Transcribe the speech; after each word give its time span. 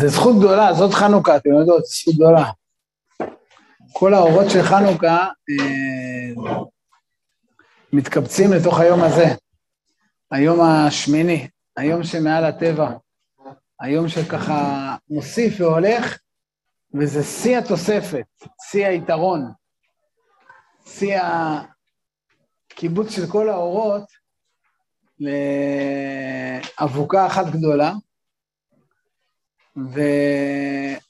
זו 0.00 0.08
זכות 0.08 0.36
גדולה, 0.38 0.74
זאת 0.74 0.94
חנוכה, 0.94 1.36
אתם 1.36 1.50
יודעות, 1.50 1.84
זכות 1.84 2.14
גדולה. 2.14 2.50
כל 3.92 4.14
האורות 4.14 4.50
של 4.50 4.62
חנוכה 4.62 5.28
אה, 5.50 6.30
מתקבצים 7.92 8.52
לתוך 8.52 8.80
היום 8.80 9.02
הזה, 9.02 9.24
היום 10.30 10.60
השמיני, 10.60 11.48
היום 11.76 12.04
שמעל 12.04 12.44
הטבע, 12.44 12.90
היום 13.80 14.08
שככה 14.08 14.96
מוסיף 15.10 15.60
והולך, 15.60 16.18
וזה 16.94 17.22
שיא 17.22 17.58
התוספת, 17.58 18.24
שיא 18.70 18.86
היתרון, 18.86 19.52
שיא 20.86 21.20
הקיבוץ 22.72 23.10
של 23.10 23.26
כל 23.26 23.48
האורות 23.48 24.04
לאבוקה 26.80 27.26
אחת 27.26 27.46
גדולה. 27.46 27.92
והדבר 29.76 31.00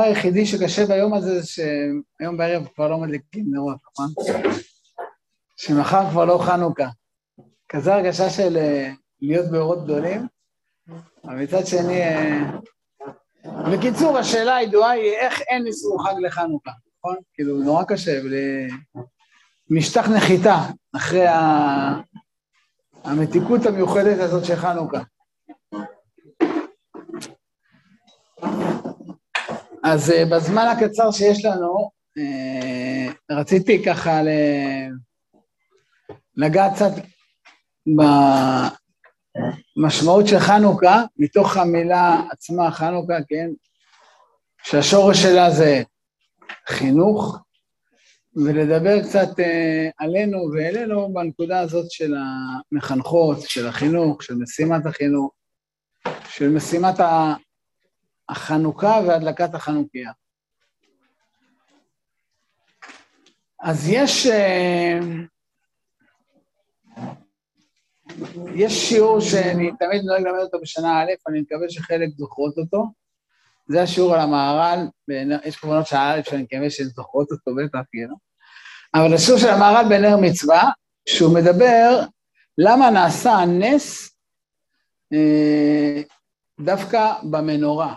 היחידי 0.00 0.46
שקשה 0.46 0.86
ביום 0.86 1.14
הזה 1.14 1.40
זה 1.40 1.46
שהיום 1.46 2.36
בערב 2.36 2.68
כבר 2.74 2.88
לא 2.88 2.98
מדליקים 2.98 3.46
נרות, 3.50 3.76
נכון? 3.92 4.08
שמחר 5.56 6.10
כבר 6.10 6.24
לא 6.24 6.38
חנוכה. 6.38 6.88
כזו 7.68 7.92
הרגשה 7.92 8.30
של 8.30 8.56
אה, 8.56 8.92
להיות 9.20 9.50
באורות 9.50 9.84
גדולים, 9.84 10.26
אבל 11.24 11.42
מצד 11.42 11.66
שני... 11.66 12.02
אה, 12.02 12.50
בקיצור, 13.72 14.18
השאלה 14.18 14.56
הידועה 14.56 14.90
היא 14.90 15.12
איך 15.12 15.40
אין 15.40 15.66
איסור 15.66 16.06
חג 16.06 16.14
לחנוכה, 16.20 16.70
נכון? 16.98 17.16
כאילו, 17.34 17.58
נורא 17.58 17.84
קשה, 17.84 18.20
משטח 19.70 20.08
נחיתה 20.08 20.56
אחרי 20.96 21.24
המתיקות 23.04 23.66
המיוחדת 23.66 24.20
הזאת 24.20 24.44
של 24.44 24.56
חנוכה. 24.56 25.00
אז 29.84 30.10
uh, 30.10 30.14
בזמן 30.30 30.66
הקצר 30.66 31.10
שיש 31.10 31.44
לנו, 31.44 31.90
uh, 32.18 33.12
רציתי 33.30 33.84
ככה 33.84 34.20
לגעת 36.36 36.72
קצת 36.74 36.92
במשמעות 39.76 40.26
של 40.26 40.38
חנוכה, 40.38 41.02
מתוך 41.16 41.56
המילה 41.56 42.22
עצמה, 42.30 42.70
חנוכה, 42.70 43.14
כן? 43.28 43.50
שהשורש 44.62 45.22
שלה 45.22 45.50
זה 45.50 45.82
חינוך, 46.68 47.38
ולדבר 48.36 49.02
קצת 49.02 49.28
uh, 49.38 49.42
עלינו 49.98 50.38
ואלינו 50.52 51.12
בנקודה 51.14 51.60
הזאת 51.60 51.90
של 51.90 52.14
המחנכות, 52.72 53.38
של 53.40 53.66
החינוך, 53.66 54.22
של 54.22 54.34
משימת 54.34 54.86
החינוך, 54.86 55.32
של 56.28 56.48
משימת 56.48 57.00
החנוכה 58.30 59.00
והדלקת 59.06 59.54
החנוכיה. 59.54 60.12
אז 63.60 63.88
יש, 63.88 64.26
אה, 64.26 64.98
יש 68.54 68.88
שיעור 68.88 69.20
שאני 69.20 69.70
תמיד 69.78 70.02
נוהג 70.04 70.22
ללמד 70.26 70.38
אותו 70.38 70.60
בשנה 70.60 71.02
א', 71.02 71.10
אני 71.28 71.40
מקווה 71.40 71.70
שחלק 71.70 72.08
זוכרות 72.16 72.58
אותו. 72.58 72.86
זה 73.68 73.82
השיעור 73.82 74.14
על 74.14 74.20
המהר"ל, 74.20 74.78
יש 75.44 75.56
כמובן 75.56 75.84
שעה 75.84 76.14
א' 76.14 76.20
שאני 76.22 76.42
מקווה 76.42 76.70
שהן 76.70 76.86
זוכרות 76.86 77.28
אותו 77.30 77.50
בטח, 77.54 77.78
כאילו. 77.90 78.16
אבל 78.94 79.14
השיעור 79.14 79.40
של 79.40 79.48
המהר"ל 79.48 79.88
בנר 79.88 80.16
מצווה, 80.16 80.70
שהוא 81.08 81.34
מדבר 81.34 82.00
למה 82.58 82.90
נעשה 82.90 83.32
הנס 83.32 84.16
אה, 85.12 86.02
דווקא 86.60 87.12
במנורה. 87.30 87.94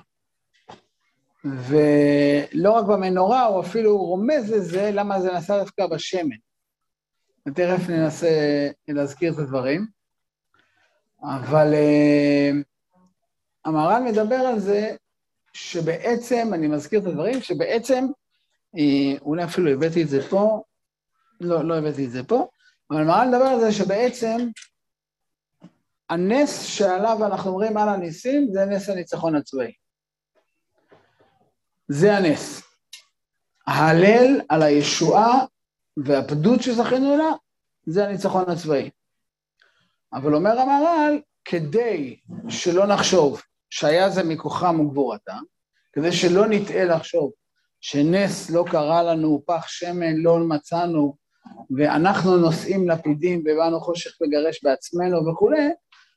ולא 1.44 2.72
רק 2.72 2.85
במנורה, 2.85 3.45
הוא 3.45 3.62
אפילו 3.62 3.97
רומז 3.97 4.51
לזה 4.51 4.91
למה 4.94 5.22
זה 5.22 5.31
נעשה 5.31 5.59
דווקא 5.59 5.88
בשמן. 5.88 6.35
ותכף 7.47 7.90
ננסה 7.90 8.29
להזכיר 8.88 9.34
את 9.34 9.38
הדברים. 9.38 9.88
אבל 11.23 11.73
uh, 11.73 12.56
המהר"ל 13.66 14.03
מדבר 14.03 14.35
על 14.35 14.59
זה 14.59 14.95
שבעצם, 15.53 16.51
אני 16.53 16.68
מזכיר 16.68 17.00
את 17.00 17.06
הדברים, 17.06 17.41
שבעצם, 17.41 18.06
uh, 18.75 19.22
אולי 19.22 19.44
אפילו 19.44 19.72
הבאתי 19.72 20.03
את 20.03 20.09
זה 20.09 20.29
פה, 20.29 20.63
לא, 21.41 21.63
לא 21.63 21.78
הבאתי 21.78 22.06
את 22.06 22.12
זה 22.12 22.23
פה, 22.23 22.47
אבל 22.91 23.01
המהר"ל 23.01 23.28
מדבר 23.28 23.45
על 23.45 23.59
זה 23.59 23.72
שבעצם 23.72 24.38
הנס 26.09 26.63
שעליו 26.63 27.25
אנחנו 27.25 27.50
אומרים 27.50 27.78
על 27.78 27.89
הניסים 27.89 28.47
זה 28.51 28.66
נס 28.66 28.89
הניצחון 28.89 29.35
הצבאי. 29.35 29.72
זה 31.94 32.18
הנס. 32.18 32.62
ההלל 33.68 34.42
על 34.50 34.64
הישועה 34.64 35.46
והפדות 35.98 36.62
שזכינו 36.62 37.18
לה, 37.18 37.31
זה 37.86 38.08
הניצחון 38.08 38.50
הצבאי. 38.50 38.90
אבל 40.14 40.36
אומר 40.36 40.59
המהר"ל, 40.59 41.22
כדי 41.46 42.20
שלא 42.50 42.86
נחשוב 42.86 43.42
שהיה 43.70 44.09
זה 44.09 44.24
מכוחם 44.24 44.80
וגבורתם, 44.80 45.42
כדי 45.94 46.12
שלא 46.12 46.48
נטעה 46.48 46.84
לחשוב 46.84 47.31
שנס 47.81 48.50
לא 48.50 48.66
קרה 48.72 49.04
לנו, 49.04 49.44
פח 49.46 49.68
שמן 49.68 50.16
לא 50.16 50.40
מצאנו, 50.40 51.16
ואנחנו 51.78 52.38
נושאים 52.38 52.90
לפידים 52.90 53.44
ובאנו 53.46 53.80
חושך 53.80 54.12
לגרש 54.22 54.64
בעצמנו 54.64 55.28
וכולי, 55.28 55.70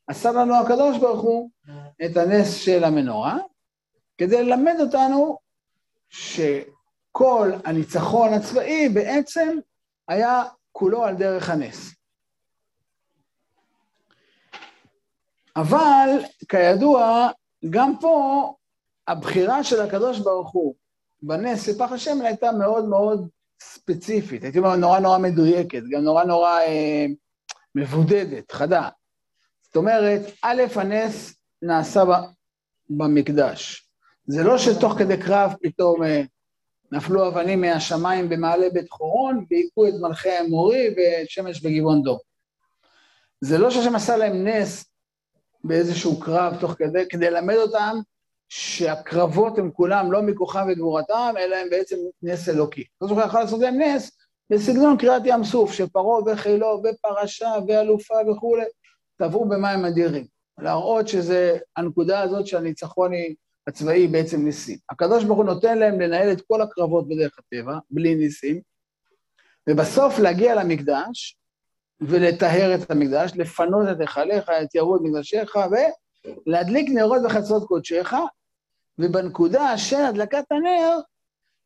עשה 0.07 0.33
לנו 0.33 0.55
הקדוש 0.55 0.99
ברוך 0.99 1.23
הוא 1.23 1.51
את 2.05 2.17
הנס 2.17 2.55
של 2.55 2.85
המנורה, 2.85 3.39
כדי 4.19 4.45
ללמד 4.45 4.77
אותנו 4.81 5.46
שכל 6.09 7.53
הניצחון 7.65 8.33
הצבאי 8.33 8.89
בעצם 8.89 9.59
היה 10.09 10.43
כולו 10.73 11.05
על 11.05 11.15
דרך 11.15 11.51
הנס. 11.51 11.95
אבל 15.57 16.09
כידוע, 16.49 17.31
גם 17.71 17.93
פה 18.01 18.55
הבחירה 19.09 19.65
של 19.65 19.81
הקדוש 19.81 20.19
ברוך 20.19 20.53
הוא 20.53 20.75
בנס 21.23 21.69
לפח 21.69 21.93
השמן 21.93 22.25
הייתה 22.25 22.53
מאוד 22.53 22.85
מאוד 22.85 23.29
ספציפית, 23.63 24.43
הייתי 24.45 24.59
אומר 24.59 24.77
נורא 24.77 24.99
נורא 24.99 25.19
מדויקת, 25.19 25.83
גם 25.91 26.03
נורא 26.03 26.25
נורא 26.25 26.61
אה, 26.61 27.07
מבודדת, 27.75 28.53
חדה. 28.53 28.89
זאת 29.63 29.77
אומרת, 29.77 30.21
א', 30.43 30.63
הנס 30.75 31.35
נעשה 31.63 32.03
במקדש. 32.91 33.86
זה 34.27 34.43
לא 34.43 34.59
שתוך 34.59 34.93
כדי 34.99 35.17
קרב 35.17 35.55
פתאום 35.63 36.03
אה, 36.03 36.23
נפלו 36.93 37.29
אבנים 37.29 37.61
מהשמיים 37.61 38.29
במעלה 38.29 38.71
בית 38.71 38.91
חורון 38.91 39.45
והיכו 39.51 39.89
את 39.89 39.95
מלכי 40.01 40.31
האמורי 40.31 40.89
ואת 40.97 41.31
שמש 41.31 41.63
בגבעון 41.63 42.03
דור. 42.03 42.21
זה 43.41 43.59
לא 43.59 43.71
שהשם 43.71 43.95
עשה 43.95 44.17
להם 44.17 44.49
נס 44.49 44.85
באיזשהו 45.65 46.21
קרב 46.21 46.57
תוך 46.61 46.73
כדי, 46.73 47.09
כדי 47.09 47.31
ללמד 47.31 47.55
אותם 47.55 47.97
שהקרבות 48.49 49.59
הם 49.59 49.71
כולם 49.71 50.13
לא 50.13 50.23
מכוחם 50.23 50.67
וגבורתם, 50.73 51.35
אלא 51.39 51.57
הם 51.57 51.71
בעצם 51.71 51.97
נס 52.23 52.49
אלוקי. 52.49 52.85
לא 53.01 53.09
זוכר 53.09 53.27
יכול 53.27 53.41
לעשות 53.41 53.61
להם 53.61 53.83
נס 53.83 54.11
בסגנון 54.51 54.97
קריאת 54.97 55.23
ים 55.25 55.45
סוף, 55.45 55.73
שפרעה 55.73 56.21
וחילו 56.27 56.83
ופרשה 56.85 57.51
ואלופה 57.69 58.15
וכולי, 58.31 58.65
טבעו 59.17 59.49
במים 59.49 59.85
אדירים. 59.85 60.27
להראות 60.59 61.09
שזה, 61.09 61.59
הנקודה 61.77 62.21
הזאת 62.21 62.47
שהניצחון 62.47 63.13
היא 63.13 63.35
הצבאי 63.67 64.07
בעצם 64.07 64.45
ניסים. 64.45 64.79
הקדוש 64.91 65.25
ברוך 65.25 65.39
הוא 65.39 65.45
נותן 65.45 65.79
להם 65.79 66.01
לנהל 66.01 66.33
את 66.33 66.41
כל 66.49 66.63
הקרבות 66.63 67.09
בדרך 67.09 67.39
הטבע, 67.39 67.79
בלי 67.91 68.15
ניסים, 68.15 68.61
ובסוף 69.71 70.19
להגיע 70.19 70.55
למקדש 70.55 71.39
ולטהר 72.01 72.75
את 72.75 72.91
המקדש, 72.91 73.33
לפנות 73.35 73.89
את 73.93 74.01
היכליך, 74.01 74.49
את 74.49 74.75
ירוד 74.75 75.03
מקדשיך, 75.05 75.59
ולהדליק 76.47 76.91
נרות 76.95 77.23
בחצרות 77.25 77.69
קודשיך, 77.69 78.17
ובנקודה 78.99 79.79
של 79.79 79.97
הדלקת 79.97 80.45
הנר, 80.51 80.99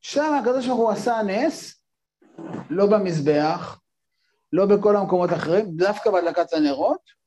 שם 0.01 0.35
הקדוש 0.41 0.67
ברוך 0.67 0.79
הוא 0.79 0.91
עשה 0.91 1.23
נס, 1.23 1.83
לא 2.71 2.87
במזבח, 2.87 3.81
לא 4.53 4.67
בכל 4.67 4.97
המקומות 4.97 5.31
האחרים, 5.31 5.77
דווקא 5.77 6.11
בהדלקת 6.11 6.53
הנרות, 6.53 7.20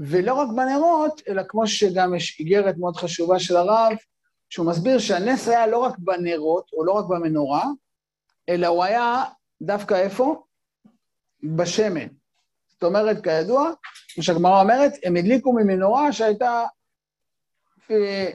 ולא 0.00 0.34
רק 0.34 0.48
בנרות, 0.48 1.22
אלא 1.28 1.42
כמו 1.48 1.66
שגם 1.66 2.14
יש 2.14 2.40
איגרת 2.40 2.74
מאוד 2.78 2.96
חשובה 2.96 3.38
של 3.38 3.56
הרב, 3.56 3.92
שהוא 4.50 4.66
מסביר 4.66 4.98
שהנס 4.98 5.48
היה 5.48 5.66
לא 5.66 5.78
רק 5.78 5.98
בנרות, 5.98 6.70
או 6.72 6.84
לא 6.84 6.92
רק 6.92 7.04
במנורה, 7.08 7.64
אלא 8.48 8.66
הוא 8.66 8.84
היה 8.84 9.24
דווקא 9.62 9.94
איפה? 9.94 10.42
בשמן. 11.42 12.06
זאת 12.68 12.84
אומרת, 12.84 13.24
כידוע, 13.24 13.70
כמו 14.14 14.22
שהגמרא 14.22 14.62
אומרת, 14.62 14.92
הם 15.04 15.16
הדליקו 15.16 15.52
ממנורה 15.52 16.12
שהייתה, 16.12 16.64
אה, 17.90 18.30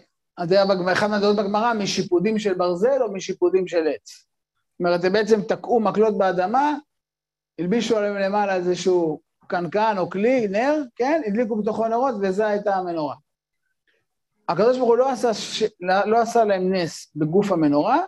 זה 0.46 0.56
היה 0.56 0.92
אחד 0.92 1.08
מהדעות 1.08 1.36
בגמרא, 1.36 1.74
משיפודים 1.74 2.40
של 2.40 2.54
ברזל 2.54 3.02
או 3.02 3.14
משיפודים 3.14 3.68
של 3.68 3.88
עץ. 3.88 4.10
זאת 4.10 4.80
אומרת, 4.80 5.04
הם 5.04 5.14
בעצם 5.14 5.42
תקעו 5.42 5.80
מקלות 5.80 6.18
באדמה, 6.18 6.76
הלבישו 7.60 7.98
עליהם 7.98 8.16
למעלה 8.16 8.56
איזשהו 8.56 9.22
קנקן 9.48 9.96
או 9.98 10.10
כלי, 10.10 10.48
נר, 10.48 10.82
כן? 10.96 11.22
הדליקו 11.28 11.56
בתוכו 11.56 11.88
נרות, 11.88 12.16
וזו 12.22 12.44
הייתה 12.44 12.76
המנורה. 12.76 13.16
הקדוש 14.50 14.78
ברוך 14.78 14.90
הוא 14.90 14.98
לא 14.98 15.12
עשה, 15.12 15.34
ש... 15.34 15.64
לא, 15.80 16.06
לא 16.06 16.22
עשה 16.22 16.44
להם 16.44 16.74
נס 16.74 17.12
בגוף 17.16 17.52
המנורה, 17.52 18.00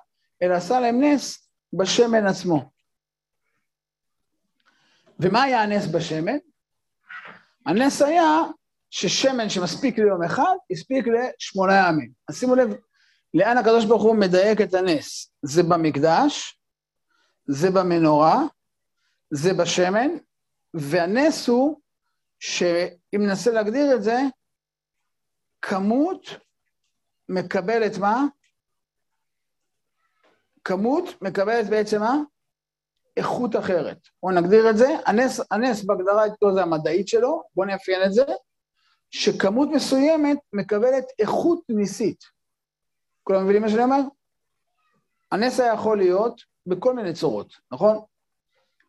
אלא 0.41 0.53
עשה 0.53 0.79
להם 0.79 1.03
נס 1.03 1.49
בשמן 1.73 2.27
עצמו. 2.27 2.69
ומה 5.19 5.43
היה 5.43 5.63
הנס 5.63 5.87
בשמן? 5.87 6.37
הנס 7.65 8.01
היה 8.01 8.41
ששמן 8.89 9.49
שמספיק 9.49 9.97
ליום 9.99 10.23
אחד, 10.23 10.55
הספיק 10.71 11.05
לשמונה 11.07 11.87
ימים. 11.87 12.11
אז 12.27 12.39
שימו 12.39 12.55
לב 12.55 12.69
לאן 13.33 13.57
הקדוש 13.57 13.85
ברוך 13.85 14.03
הוא 14.03 14.15
מדייק 14.15 14.61
את 14.61 14.73
הנס. 14.73 15.33
זה 15.41 15.63
במקדש, 15.63 16.59
זה 17.47 17.71
במנורה, 17.71 18.43
זה 19.31 19.53
בשמן, 19.53 20.09
והנס 20.75 21.47
הוא, 21.47 21.81
שאם 22.39 23.19
ננסה 23.19 23.51
להגדיר 23.51 23.95
את 23.95 24.03
זה, 24.03 24.17
כמות 25.61 26.21
מקבלת 27.29 27.97
מה? 27.97 28.23
כמות 30.63 31.21
מקבלת 31.21 31.69
בעצם 31.69 31.99
מה? 31.99 32.15
איכות 33.17 33.55
אחרת. 33.55 33.97
בואו 34.23 34.35
נגדיר 34.35 34.69
את 34.69 34.77
זה. 34.77 34.87
הנס, 35.05 35.39
הנס 35.51 35.83
בהגדרה 35.83 36.25
איתו 36.25 36.53
זה 36.53 36.61
המדעית 36.61 37.07
שלו, 37.07 37.43
בואו 37.55 37.67
נאפיין 37.67 38.03
את 38.05 38.13
זה, 38.13 38.25
שכמות 39.11 39.69
מסוימת 39.73 40.37
מקבלת 40.53 41.05
איכות 41.19 41.59
ניסית. 41.69 42.23
כולם 43.23 43.43
מבינים 43.43 43.61
מה 43.61 43.69
שאני 43.69 43.83
אומר? 43.83 44.01
הנס 45.31 45.59
היה 45.59 45.73
יכול 45.73 45.97
להיות 45.97 46.41
בכל 46.65 46.93
מיני 46.93 47.13
צורות, 47.13 47.53
נכון? 47.71 48.01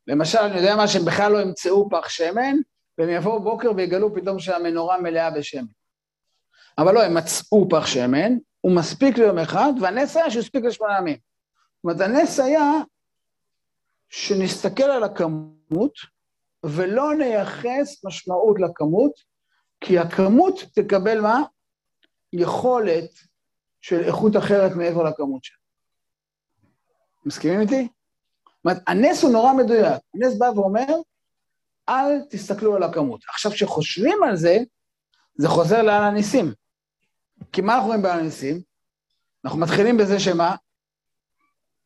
למשל, 0.07 0.39
אני 0.39 0.57
יודע 0.57 0.77
מה, 0.77 0.89
שהם 0.89 1.05
בכלל 1.05 1.33
לא 1.33 1.39
ימצאו 1.43 1.91
פח 1.91 2.09
שמן, 2.09 2.57
והם 2.99 3.09
יבואו 3.09 3.43
בוקר 3.43 3.71
ויגלו 3.77 4.15
פתאום 4.15 4.39
שהמנורה 4.39 5.01
מלאה 5.01 5.31
בשמן. 5.31 5.67
אבל 6.79 6.95
לא, 6.95 7.03
הם 7.03 7.15
מצאו 7.15 7.69
פח 7.71 7.87
שמן, 7.87 8.33
הוא 8.61 8.77
מספיק 8.77 9.19
ליום 9.19 9.39
אחד, 9.39 9.73
והנס 9.81 10.17
היה 10.17 10.31
שהוא 10.31 10.41
הספיק 10.41 10.65
לשמונה 10.65 10.99
ימים. 10.99 11.17
זאת 11.17 11.85
אומרת, 11.85 12.01
הנס 12.01 12.41
היה 12.41 12.73
שנסתכל 14.09 14.83
על 14.83 15.05
הכמות 15.05 15.93
ולא 16.65 17.15
נייחס 17.15 18.05
משמעות 18.05 18.57
לכמות, 18.61 19.13
כי 19.81 19.99
הכמות 19.99 20.65
תקבל 20.75 21.21
מה? 21.21 21.43
יכולת 22.33 23.11
של 23.81 24.01
איכות 24.01 24.37
אחרת 24.37 24.73
מעבר 24.77 25.03
לכמות 25.03 25.45
שלה. 25.45 25.57
מסכימים 27.27 27.61
איתי? 27.61 27.89
אומרת, 28.67 28.83
הנס 28.87 29.23
הוא 29.23 29.33
נורא 29.33 29.53
מדויק. 29.53 30.03
הנס 30.15 30.39
בא 30.39 30.45
ואומר, 30.45 30.95
אל 31.89 32.21
תסתכלו 32.31 32.77
על 32.77 32.83
הכמות. 32.83 33.21
עכשיו, 33.29 33.53
כשחושבים 33.53 34.23
על 34.23 34.37
זה, 34.37 34.59
זה 35.37 35.49
חוזר 35.49 35.83
לעל 35.83 36.03
הניסים. 36.03 36.53
כי 37.53 37.61
מה 37.61 37.75
אנחנו 37.75 37.87
רואים 37.87 38.03
בעל 38.03 38.19
הניסים? 38.21 38.63
אנחנו 39.45 39.59
מתחילים 39.59 39.97
בזה 39.97 40.21
שמה? 40.21 40.57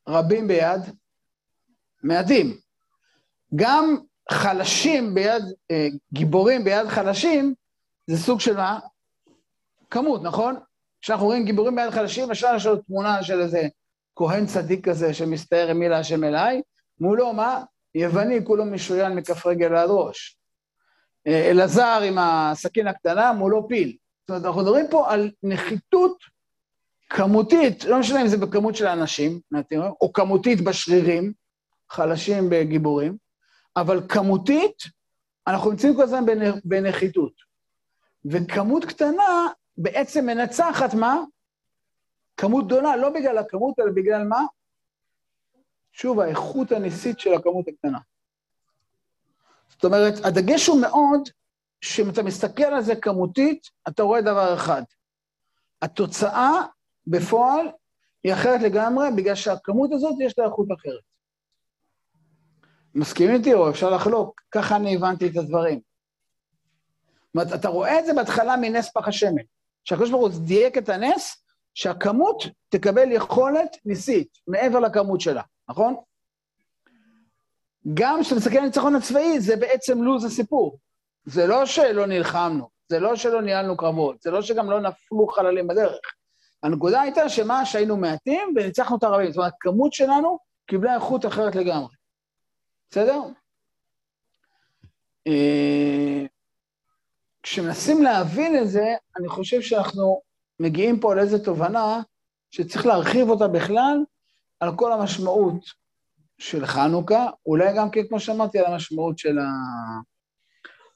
רבים 0.08 0.48
ביד 0.48 0.80
מעטים. 2.02 2.56
גם 3.54 3.96
חלשים 4.32 5.14
ביד, 5.14 5.42
אה, 5.70 5.88
גיבורים 6.12 6.64
ביד 6.64 6.88
חלשים, 6.88 7.54
זה 8.06 8.18
סוג 8.18 8.40
של 8.40 8.56
מה? 8.56 8.80
כמות, 9.90 10.22
נכון? 10.22 10.56
כשאנחנו 11.00 11.26
רואים 11.26 11.44
גיבורים 11.44 11.76
ביד 11.76 11.90
חלשים, 11.90 12.30
אפשר 12.30 12.52
לנו 12.52 12.76
תמונה 12.76 13.22
של 13.22 13.40
איזה 13.40 13.68
כהן 14.16 14.46
צדיק 14.46 14.88
כזה 14.88 15.14
שמסתער 15.14 15.68
עם 15.68 15.78
מילה 15.78 15.98
השם 15.98 16.24
אליי, 16.24 16.62
מולו 17.00 17.32
מה? 17.32 17.62
יווני 17.94 18.44
כולו 18.44 18.64
משוריין 18.64 19.14
מכף 19.14 19.46
רגל 19.46 19.74
עד 19.74 19.88
ראש. 19.90 20.38
אה, 21.26 21.50
אלעזר 21.50 22.00
עם 22.04 22.18
הסכין 22.18 22.86
הקטנה, 22.86 23.32
מולו 23.32 23.68
פיל. 23.68 23.96
זאת 24.20 24.30
אומרת, 24.30 24.44
אנחנו 24.44 24.60
מדברים 24.60 24.86
פה 24.90 25.12
על 25.12 25.30
נחיתות 25.42 26.24
כמותית, 27.10 27.84
לא 27.84 27.98
משנה 27.98 28.22
אם 28.22 28.28
זה 28.28 28.36
בכמות 28.36 28.76
של 28.76 28.86
האנשים, 28.86 29.40
או 30.00 30.12
כמותית 30.12 30.60
בשרירים, 30.60 31.32
חלשים 31.90 32.50
בגיבורים, 32.50 33.16
אבל 33.76 34.00
כמותית, 34.08 34.82
אנחנו 35.46 35.70
נמצאים 35.70 35.96
כל 35.96 36.02
הזמן 36.02 36.24
בנחיתות. 36.64 37.32
וכמות 38.24 38.84
קטנה 38.84 39.48
בעצם 39.78 40.26
מנצחת 40.26 40.94
מה? 40.94 41.20
כמות 42.40 42.66
גדולה, 42.66 42.96
לא 42.96 43.10
בגלל 43.10 43.38
הכמות, 43.38 43.78
אלא 43.80 43.92
בגלל 43.94 44.24
מה? 44.24 44.40
שוב, 45.92 46.20
האיכות 46.20 46.72
הניסית 46.72 47.20
של 47.20 47.34
הכמות 47.34 47.68
הקטנה. 47.68 47.98
זאת 49.68 49.84
אומרת, 49.84 50.14
הדגש 50.24 50.66
הוא 50.66 50.80
מאוד, 50.80 51.28
שאם 51.80 52.10
אתה 52.10 52.22
מסתכל 52.22 52.62
על 52.62 52.82
זה 52.82 52.96
כמותית, 52.96 53.70
אתה 53.88 54.02
רואה 54.02 54.20
דבר 54.20 54.54
אחד. 54.54 54.82
התוצאה 55.82 56.50
בפועל 57.06 57.66
היא 58.24 58.34
אחרת 58.34 58.60
לגמרי, 58.62 59.06
בגלל 59.16 59.34
שהכמות 59.34 59.90
הזאת 59.92 60.14
יש 60.20 60.38
לה 60.38 60.44
איכות 60.44 60.68
אחרת. 60.80 61.02
מסכימים 62.94 63.34
איתי 63.34 63.54
או 63.54 63.70
אפשר 63.70 63.90
לחלוק? 63.90 64.40
ככה 64.50 64.76
אני 64.76 64.96
הבנתי 64.96 65.28
את 65.28 65.36
הדברים. 65.36 65.80
זאת 65.80 67.34
אומרת, 67.34 67.60
אתה 67.60 67.68
רואה 67.68 67.98
את 67.98 68.06
זה 68.06 68.14
בהתחלה 68.14 68.56
מנס 68.56 68.92
פח 68.92 69.08
השמן. 69.08 69.42
שהקדוש 69.84 70.10
ברוך 70.10 70.32
הוא 70.32 70.42
דייק 70.46 70.78
את 70.78 70.88
הנס, 70.88 71.44
שהכמות 71.74 72.42
תקבל 72.68 73.12
יכולת 73.12 73.76
ניסית, 73.84 74.28
מעבר 74.46 74.78
לכמות 74.78 75.20
שלה, 75.20 75.42
נכון? 75.68 75.96
גם 77.94 78.18
כשאתה 78.20 78.36
מסתכל 78.36 78.56
על 78.56 78.62
הניצחון 78.62 78.94
הצבאי, 78.94 79.40
זה 79.40 79.56
בעצם 79.56 80.02
לוז 80.02 80.24
הסיפור. 80.24 80.78
זה 81.24 81.46
לא 81.46 81.66
שלא 81.66 82.06
נלחמנו, 82.06 82.68
זה 82.88 83.00
לא 83.00 83.16
שלא 83.16 83.42
ניהלנו 83.42 83.76
קרבות, 83.76 84.22
זה 84.22 84.30
לא 84.30 84.42
שגם 84.42 84.70
לא 84.70 84.80
נפלו 84.80 85.26
חללים 85.26 85.68
בדרך. 85.68 85.98
הנקודה 86.62 87.00
הייתה 87.00 87.28
שמה, 87.28 87.66
שהיינו 87.66 87.96
מעטים 87.96 88.54
וניצחנו 88.56 88.96
את 88.96 89.02
הרבים. 89.02 89.30
זאת 89.30 89.36
אומרת, 89.36 89.52
הכמות 89.52 89.92
שלנו 89.92 90.38
קיבלה 90.66 90.94
איכות 90.94 91.26
אחרת 91.26 91.54
לגמרי. 91.54 91.94
בסדר? 92.90 93.22
אה, 95.26 96.26
כשמנסים 97.42 98.02
להבין 98.02 98.58
את 98.62 98.68
זה, 98.68 98.94
אני 99.16 99.28
חושב 99.28 99.60
שאנחנו 99.60 100.22
מגיעים 100.60 101.00
פה 101.00 101.14
לאיזו 101.14 101.38
תובנה 101.38 102.00
שצריך 102.50 102.86
להרחיב 102.86 103.28
אותה 103.28 103.48
בכלל 103.48 104.04
על 104.60 104.76
כל 104.76 104.92
המשמעות 104.92 105.64
של 106.38 106.66
חנוכה, 106.66 107.26
אולי 107.46 107.76
גם 107.76 107.90
כן, 107.90 108.00
כמו 108.08 108.20
שאמרתי, 108.20 108.58
על 108.58 108.64
המשמעות 108.64 109.18
של, 109.18 109.38
ה... 109.38 109.48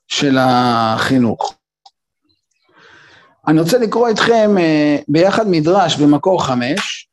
של 0.06 0.36
החינוך. 0.40 1.54
אני 3.48 3.60
רוצה 3.60 3.78
לקרוא 3.78 4.08
איתכם 4.08 4.50
uh, 4.56 5.04
ביחד 5.08 5.44
מדרש 5.50 5.96
במקור 5.96 6.46
חמש, 6.46 7.08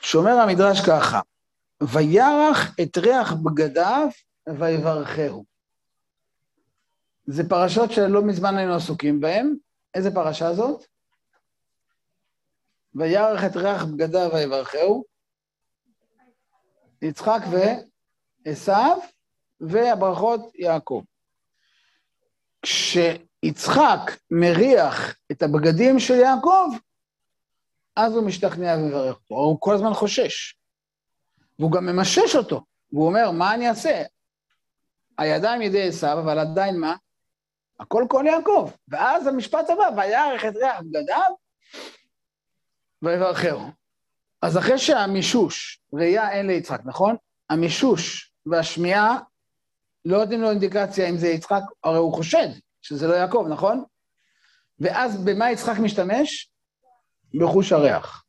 שאומר 0.00 0.32
המדרש 0.32 0.80
ככה, 0.80 1.20
וירח 1.82 2.74
את 2.82 2.98
ריח 2.98 3.32
בגדיו 3.32 4.08
ויברכהו. 4.58 5.44
זה 7.26 7.48
פרשות 7.48 7.92
שלא 7.92 8.22
מזמן 8.22 8.56
היינו 8.56 8.74
עסוקים 8.74 9.20
בהן. 9.20 9.56
איזה 9.94 10.10
פרשה 10.14 10.54
זאת? 10.54 10.86
וירח 12.94 13.44
את 13.44 13.56
ריח 13.56 13.84
בגדיו 13.84 14.30
ויברכהו. 14.34 15.04
יצחק 17.02 17.40
ועשו, 18.46 19.02
והברכות 19.60 20.54
יעקב. 20.54 21.02
כשיצחק 22.62 24.10
מריח 24.30 25.16
את 25.32 25.42
הבגדים 25.42 25.98
של 25.98 26.14
יעקב, 26.14 26.68
אז 27.96 28.14
הוא 28.14 28.26
משתכנע 28.26 28.76
ומברך 28.76 29.16
אותו, 29.16 29.34
הוא 29.34 29.56
כל 29.60 29.74
הזמן 29.74 29.94
חושש. 29.94 30.54
והוא 31.58 31.72
גם 31.72 31.86
ממשש 31.86 32.36
אותו, 32.36 32.64
והוא 32.92 33.06
אומר, 33.06 33.30
מה 33.30 33.54
אני 33.54 33.68
אעשה? 33.68 34.02
הידיים 35.18 35.62
ידי 35.62 35.88
עשיו, 35.88 36.20
אבל 36.20 36.38
עדיין 36.38 36.80
מה? 36.80 36.96
הכל 37.80 38.04
כל 38.08 38.24
יעקב. 38.26 38.70
ואז 38.88 39.26
המשפט 39.26 39.70
הבא, 39.70 39.90
ויערך 39.96 40.44
את 40.44 40.56
ריח 40.56 40.80
בגדיו 40.80 41.32
ויברכהו. 43.02 43.60
אז 44.42 44.58
אחרי 44.58 44.78
שהמישוש, 44.78 45.80
ראייה 45.92 46.30
אין 46.30 46.46
ליצחק, 46.46 46.80
נכון? 46.84 47.16
המישוש 47.50 48.32
והשמיעה 48.46 49.18
לא 50.04 50.18
נותנים 50.18 50.42
לו 50.42 50.50
אינדיקציה 50.50 51.08
אם 51.08 51.16
זה 51.16 51.28
יצחק, 51.28 51.62
הרי 51.84 51.98
הוא 51.98 52.14
חושד 52.14 52.48
שזה 52.82 53.08
לא 53.08 53.14
יעקב, 53.14 53.46
נכון? 53.50 53.84
ואז 54.78 55.24
במה 55.24 55.50
יצחק 55.50 55.78
משתמש? 55.78 56.50
בחוש 57.34 57.72
הריח. 57.72 58.24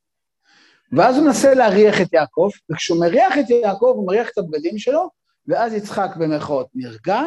ואז 0.92 1.18
הוא 1.18 1.26
מנסה 1.26 1.54
להריח 1.54 2.02
את 2.02 2.14
יעקב, 2.14 2.50
וכשהוא 2.72 3.00
מריח 3.00 3.34
את 3.40 3.50
יעקב, 3.50 3.94
הוא 3.96 4.08
מריח 4.08 4.30
את 4.30 4.38
הבגדים 4.38 4.78
שלו, 4.78 5.10
ואז 5.48 5.74
יצחק 5.74 6.10
במירכאות 6.18 6.68
נרגע, 6.76 7.22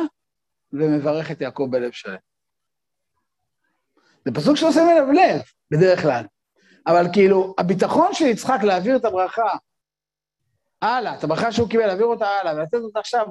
ומברך 0.75 1.31
את 1.31 1.41
יעקב 1.41 1.69
בלב 1.71 1.93
שלם. 1.93 2.17
זה 4.25 4.33
פסוק 4.35 4.57
שלא 4.57 4.73
שמים 4.73 4.89
אליו 4.89 5.13
לב, 5.13 5.43
בדרך 5.71 6.03
כלל. 6.03 6.25
אבל 6.87 7.07
כאילו, 7.13 7.55
הביטחון 7.59 8.15
של 8.15 8.25
יצחק 8.25 8.59
להעביר 8.63 8.97
את 8.97 9.05
הברכה 9.05 9.57
הלאה, 10.83 11.19
את 11.19 11.25
הברכה 11.25 11.53
שהוא 11.53 11.69
קיבל, 11.69 11.87
להעביר 11.87 12.07
אותה 12.07 12.27
הלאה, 12.27 12.55
ולתת 12.55 12.75
אותה 12.75 13.01
עכשיו 13.01 13.27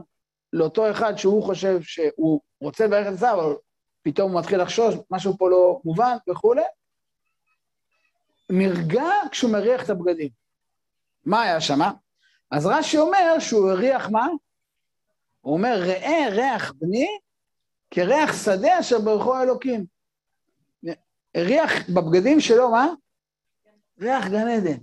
לאותו 0.53 0.91
אחד 0.91 1.15
שהוא 1.15 1.43
חושב 1.43 1.81
שהוא 1.81 2.41
רוצה 2.61 2.85
לברך 2.85 3.07
את 3.07 3.17
זה, 3.17 3.31
אבל 3.31 3.55
פתאום 4.01 4.31
הוא 4.31 4.39
מתחיל 4.39 4.61
לחשוש, 4.61 4.95
משהו 5.11 5.37
פה 5.37 5.49
לא 5.49 5.79
מובן 5.85 6.15
וכולי. 6.29 6.61
נרגע 8.49 9.03
כשהוא 9.31 9.51
מריח 9.51 9.83
את 9.83 9.89
הבגדים. 9.89 10.29
מה 11.25 11.41
היה 11.41 11.61
שם? 11.61 11.79
אז 12.51 12.65
רש"י 12.65 12.97
אומר 12.97 13.39
שהוא 13.39 13.71
הריח 13.71 14.09
מה? 14.09 14.27
הוא 15.41 15.53
אומר, 15.53 15.75
ראה 15.79 16.27
ריח 16.31 16.73
בני 16.75 17.07
כריח 17.95 18.43
שדה 18.43 18.79
אשר 18.79 18.99
ברכו 18.99 19.35
האלוקים. 19.35 19.85
הריח 21.35 21.71
בבגדים 21.89 22.39
שלו, 22.39 22.71
מה? 22.71 22.87
ריח 24.01 24.27
גן 24.27 24.47
עדן. 24.47 24.77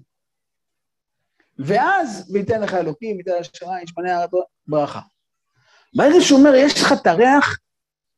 ואז, 1.59 2.31
וייתן 2.33 2.61
לך 2.61 2.75
אלוקים, 2.75 3.17
וייתן 3.17 3.33
לך 3.41 3.57
שמיים, 3.57 3.85
ישמנה 3.85 4.25
ברכה. 4.67 5.01
ברגע 5.95 6.21
שהוא 6.21 6.39
אומר, 6.39 6.55
יש 6.55 6.83
לך 6.83 6.93
את 6.93 7.07
הריח 7.07 7.59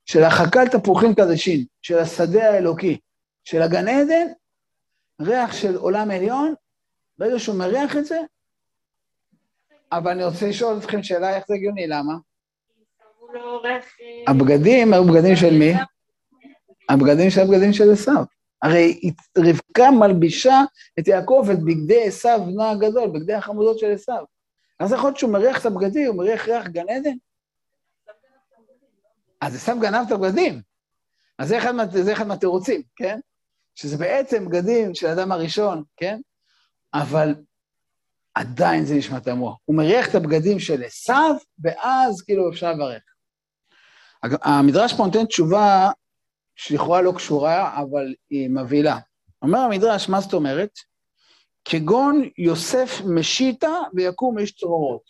של 0.05 0.23
החקל 0.23 0.69
תפוחים 0.69 1.15
קדשים, 1.15 1.65
של 1.83 1.99
השדה 1.99 2.51
האלוקי, 2.51 2.99
של 3.45 3.63
הגן 3.63 3.89
עדן, 3.89 4.27
ריח 5.21 5.53
של 5.53 5.77
עולם 5.77 6.11
עליון, 6.11 6.55
ברגע 7.19 7.39
שהוא 7.39 7.59
מריח 7.59 7.97
את 7.97 8.05
זה, 8.05 8.21
אבל 9.93 10.11
אני 10.11 10.25
רוצה 10.25 10.49
לשאול 10.49 10.79
אתכם 10.79 11.03
שאלה 11.03 11.37
איך 11.37 11.45
זה 11.49 11.55
הגיוני, 11.55 11.87
למה? 11.87 12.15
הבגדים 14.29 14.93
היו 14.93 15.05
בגדים 15.05 15.37
של 15.37 15.59
מי? 15.59 15.73
הבגדים 16.89 17.31
של 17.31 17.41
הבגדים 17.41 17.73
של 17.73 17.93
עשיו. 17.93 18.25
הרי 18.63 19.01
רבקה 19.39 19.91
מלבישה 19.91 20.61
את 20.99 21.09
יעקב 21.09 21.49
את 21.53 21.59
בגדי 21.59 22.05
עשיו, 22.07 22.41
בנו 22.47 22.65
הגדול, 22.65 23.09
בגדי 23.09 23.35
החמודות 23.35 23.79
של 23.79 23.93
עשיו. 23.93 24.25
אז 24.81 24.93
יכול 24.93 25.09
להיות 25.09 25.19
שהוא 25.19 25.33
מריח 25.33 25.61
את 25.61 25.67
הבגדים, 25.67 26.09
הוא 26.09 26.17
מריח 26.17 26.49
ריח 26.49 26.67
גן 26.67 26.89
עדן? 26.89 27.15
אז 29.41 29.55
עשיו 29.55 29.77
גנב 29.81 30.05
את 30.07 30.13
הבגדים. 30.13 30.61
אז 31.39 31.49
זה 31.49 31.59
אחד, 31.59 31.91
זה 31.91 32.13
אחד 32.13 32.27
מהתירוצים, 32.27 32.83
כן? 32.97 33.21
שזה 33.75 33.97
בעצם 33.97 34.49
בגדים 34.49 34.95
של 34.95 35.07
האדם 35.07 35.33
הראשון, 35.33 35.83
כן? 35.97 36.21
אבל 36.95 37.35
עדיין 38.35 38.85
זה 38.85 38.95
נשמע 38.95 39.19
תמוה. 39.19 39.55
הוא 39.65 39.77
מריח 39.77 40.11
את 40.11 40.15
הבגדים 40.15 40.59
של 40.59 40.83
עשיו, 40.83 41.35
ואז 41.63 42.23
כאילו 42.23 42.51
אפשר 42.51 42.73
לברך. 42.73 43.03
המדרש 44.23 44.93
פה 44.93 45.05
נותן 45.05 45.25
תשובה 45.25 45.91
שלכאורה 46.55 47.03
לא 47.03 47.13
קשורה, 47.17 47.81
אבל 47.83 48.15
היא 48.31 48.51
מבהילה. 48.51 48.99
אומר 49.43 49.59
המדרש, 49.59 50.09
מה 50.09 50.21
זאת 50.21 50.33
אומרת? 50.35 50.71
כגון 51.65 52.29
יוסף 52.39 53.01
משיטה 53.07 53.73
ויקום 53.95 54.39
איש 54.39 54.53
צרורות. 54.53 55.03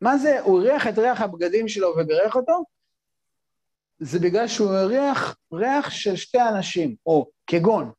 מה 0.00 0.18
זה, 0.18 0.40
הוא 0.40 0.60
הריח 0.60 0.86
את 0.86 0.98
ריח 0.98 1.20
הבגדים 1.20 1.68
שלו 1.68 1.88
ובירך 1.88 2.36
אותו? 2.36 2.64
זה 3.98 4.18
בגלל 4.18 4.48
שהוא 4.48 4.70
הריח 4.70 5.36
ריח 5.52 5.90
של 5.90 6.16
שתי 6.16 6.38
אנשים, 6.40 6.96
או 7.06 7.30
כגון. 7.46 7.92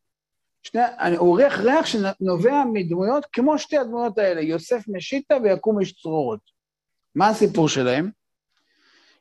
שני, 0.63 0.81
הוא 1.17 1.39
הריח 1.39 1.60
ריח 1.60 1.86
שנובע 1.86 2.63
מדמויות 2.74 3.25
כמו 3.31 3.60
שתי 3.60 3.77
הדמויות 3.77 4.17
האלה, 4.17 4.41
יוסף 4.41 4.84
משיטה 4.88 5.36
ויקום 5.43 5.79
איש 5.79 6.01
צרורות. 6.01 6.39
מה 7.15 7.27
הסיפור 7.29 7.69
שלהם? 7.69 8.12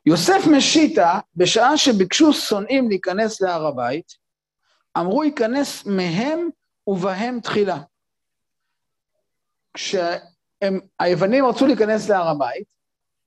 יוסף 0.05 0.47
משיטה, 0.57 1.19
בשעה 1.35 1.77
שביקשו 1.77 2.33
שונאים 2.33 2.89
להיכנס 2.89 3.41
להר 3.41 3.65
הבית, 3.65 4.13
אמרו 4.97 5.23
ייכנס 5.23 5.85
מהם 5.85 6.49
ובהם 6.87 7.39
תחילה. 7.39 7.81
כשהיוונים 9.73 11.45
רצו 11.45 11.67
להיכנס 11.67 12.09
להר 12.09 12.27
הבית, 12.27 12.67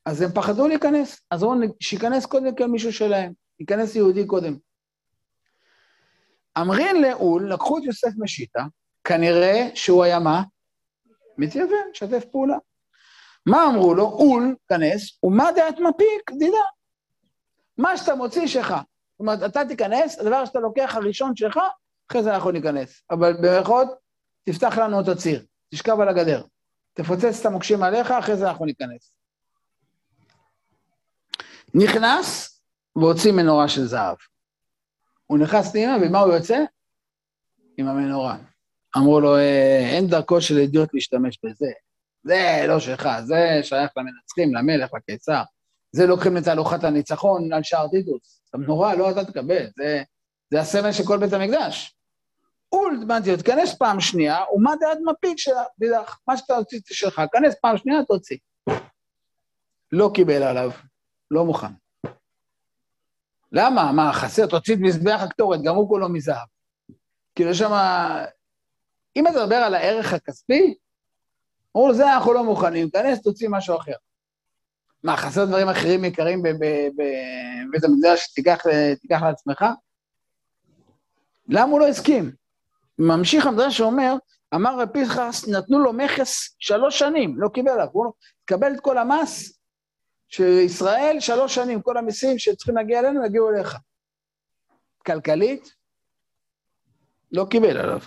אז 0.05 0.23
הם 0.23 0.31
פחדו 0.35 0.69
להיכנס, 0.69 1.21
אז 1.31 1.43
אמרו 1.43 1.55
שייכנס 1.81 2.27
קודם 2.27 2.57
כל 2.57 2.67
מישהו 2.67 2.93
שלהם, 2.93 3.33
ייכנס 3.61 3.95
יהודי 3.95 4.27
קודם. 4.27 4.57
אמרין 6.61 7.03
לאול, 7.03 7.53
לקחו 7.53 7.79
את 7.79 7.83
יוסף 7.85 8.11
משיטה, 8.19 8.65
כנראה 9.05 9.69
שהוא 9.75 10.05
היה 10.05 10.19
מה? 10.19 10.43
מתייוון, 11.39 11.91
שתף 11.93 12.25
פעולה. 12.25 12.57
מה 13.51 13.67
אמרו 13.67 13.95
לו? 13.95 14.05
אול, 14.05 14.57
כנס, 14.69 15.19
ומה 15.25 15.53
דעת 15.57 15.79
מפיק? 15.79 16.31
דידה. 16.39 16.65
מה 17.79 17.97
שאתה 17.97 18.15
מוציא 18.15 18.47
שלך. 18.47 18.69
זאת 18.69 19.21
אומרת, 19.21 19.43
אתה 19.43 19.65
תיכנס, 19.69 20.19
הדבר 20.19 20.45
שאתה 20.45 20.59
לוקח 20.59 20.95
הראשון 20.95 21.37
שלך, 21.37 21.59
אחרי 22.11 22.23
זה 22.23 22.35
אנחנו 22.35 22.51
ניכנס. 22.51 23.03
אבל 23.11 23.33
במירכאות, 23.33 23.89
תפתח 24.45 24.79
לנו 24.79 25.01
את 25.01 25.09
הציר, 25.09 25.45
תשכב 25.71 26.01
על 26.01 26.09
הגדר. 26.09 26.43
תפוצץ 26.93 27.41
את 27.41 27.47
המוקשים 27.47 27.83
עליך, 27.83 28.11
אחרי 28.11 28.37
זה 28.37 28.49
אנחנו 28.49 28.65
ניכנס. 28.65 29.13
נכנס 31.75 32.61
והוציא 32.97 33.33
מנורה 33.33 33.69
של 33.69 33.85
זהב. 33.85 34.17
הוא 35.27 35.39
נכנס 35.39 35.73
פנימה, 35.73 35.97
ומה 36.03 36.21
הוא 36.21 36.35
יוצא? 36.35 36.65
עם 37.77 37.89
המנורה. 37.89 38.37
אמרו 38.97 39.21
לו, 39.21 39.37
אה, 39.37 39.91
אין 39.95 40.07
דרכו 40.07 40.41
של 40.41 40.59
אידיוט 40.59 40.95
להשתמש 40.95 41.39
בזה. 41.45 41.71
זה 42.25 42.65
לא 42.69 42.81
שלך, 42.81 43.09
זה 43.25 43.61
שייך 43.63 43.91
למנצחים, 43.97 44.55
למלך, 44.55 44.91
לקיסר. 44.95 45.43
זה 45.93 46.07
לוקחים 46.07 46.37
את 46.37 46.45
תהלוכת 46.45 46.85
הניצחון 46.85 47.53
על 47.53 47.63
שער 47.63 47.89
טיטוס. 47.89 48.43
המנורה 48.55 48.95
לא 48.95 49.11
אתה 49.11 49.25
תקבל, 49.25 49.67
זה, 49.77 50.03
זה 50.51 50.61
הסמל 50.61 50.93
של 50.93 51.07
כל 51.07 51.19
בית 51.19 51.33
המקדש. 51.33 51.95
אולדמנטיות, 52.73 53.39
תיכנס 53.39 53.75
פעם 53.75 54.01
שנייה, 54.01 54.39
ומה 54.53 54.73
דעת 54.81 54.99
מפיק 55.05 55.39
של 55.39 55.51
דידך, 55.79 56.19
מה 56.29 56.37
שאתה 56.37 56.57
הוציא 56.57 56.81
שלך, 56.85 57.23
כנס 57.33 57.55
פעם 57.63 57.77
שנייה, 57.77 58.05
תוציא. 58.05 58.37
לא 59.93 60.11
קיבל 60.15 60.43
עליו, 60.43 60.71
לא 61.31 61.45
מוכן. 61.45 61.73
למה? 63.53 63.93
מה, 63.93 64.13
חסר, 64.13 64.47
תוציא 64.47 64.75
את 64.75 64.81
מזבח 64.81 65.21
הקטורת, 65.23 65.63
גם 65.63 65.75
הוא 65.75 65.89
כולו 65.89 66.09
מזהב. 66.09 66.47
כאילו 67.35 67.55
שם, 67.55 67.73
אם 69.17 69.27
אתה 69.27 69.43
מדבר 69.43 69.57
על 69.57 69.75
הערך 69.75 70.13
הכספי, 70.13 70.75
אמרו, 71.77 71.95
זה 71.95 72.15
אנחנו 72.15 72.33
לא 72.33 72.45
מוכנים, 72.45 72.91
כנס, 72.91 73.23
תוציא 73.23 73.49
משהו 73.51 73.77
אחר. 73.77 73.93
מה, 75.03 75.17
חסר 75.17 75.45
דברים 75.45 75.69
אחרים 75.69 76.05
יקרים 76.05 76.43
בבית 76.43 77.85
המקדש, 77.85 78.33
תיקח, 78.35 78.63
תיקח 79.01 79.23
לעצמך? 79.23 79.65
למה 81.49 81.71
הוא 81.71 81.81
לא 81.81 81.89
הסכים? 81.89 82.33
ממשיך 82.99 83.47
המדרש 83.47 83.79
שאומר, 83.79 84.15
אמר 84.55 84.81
רב 84.81 84.89
פנחס, 84.89 85.49
נתנו 85.49 85.79
לו 85.79 85.93
מכס 85.93 86.57
שלוש 86.59 86.99
שנים, 86.99 87.41
לא 87.41 87.49
קיבל 87.49 87.71
עליו, 87.71 87.89
הוא 87.93 88.13
תקבל 88.45 88.75
את 88.75 88.81
כל 88.81 88.99
המס 88.99 89.59
של 90.29 90.59
ישראל 90.65 91.17
שלוש 91.21 91.55
שנים, 91.55 91.83
כל 91.83 91.97
המיסים 91.97 92.39
שצריכים 92.39 92.77
להגיע 92.77 93.01
אלינו 93.01 93.27
יגיעו 93.27 93.51
אליך. 93.51 93.77
כלכלית, 95.07 95.73
לא 97.33 97.47
קיבל 97.51 97.77
עליו. 97.77 98.01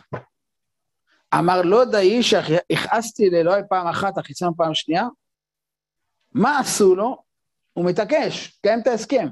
אמר 1.33 1.61
לא 1.61 1.85
דאי 1.85 2.23
שהכעסתי 2.23 3.29
לאלוהי 3.29 3.61
פעם 3.69 3.87
אחת, 3.87 4.17
החיצון 4.17 4.53
פעם 4.57 4.73
שנייה, 4.73 5.07
מה 6.31 6.59
עשו 6.59 6.95
לו? 6.95 7.23
הוא 7.73 7.85
מתעקש, 7.85 8.59
קיים 8.63 8.79
את 8.79 8.87
ההסכם. 8.87 9.27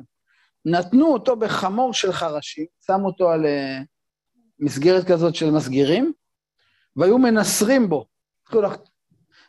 נתנו 0.66 1.14
אותו 1.14 1.36
בחמור 1.36 1.94
של 1.94 2.12
חרשים, 2.12 2.66
שמו 2.86 3.08
אותו 3.08 3.30
על 3.30 3.46
uh, 3.46 3.86
מסגרת 4.60 5.08
כזאת 5.08 5.36
של 5.36 5.52
מסגירים, 5.52 6.14
והיו 6.96 7.18
מנסרים 7.18 7.90
בו. 7.90 8.06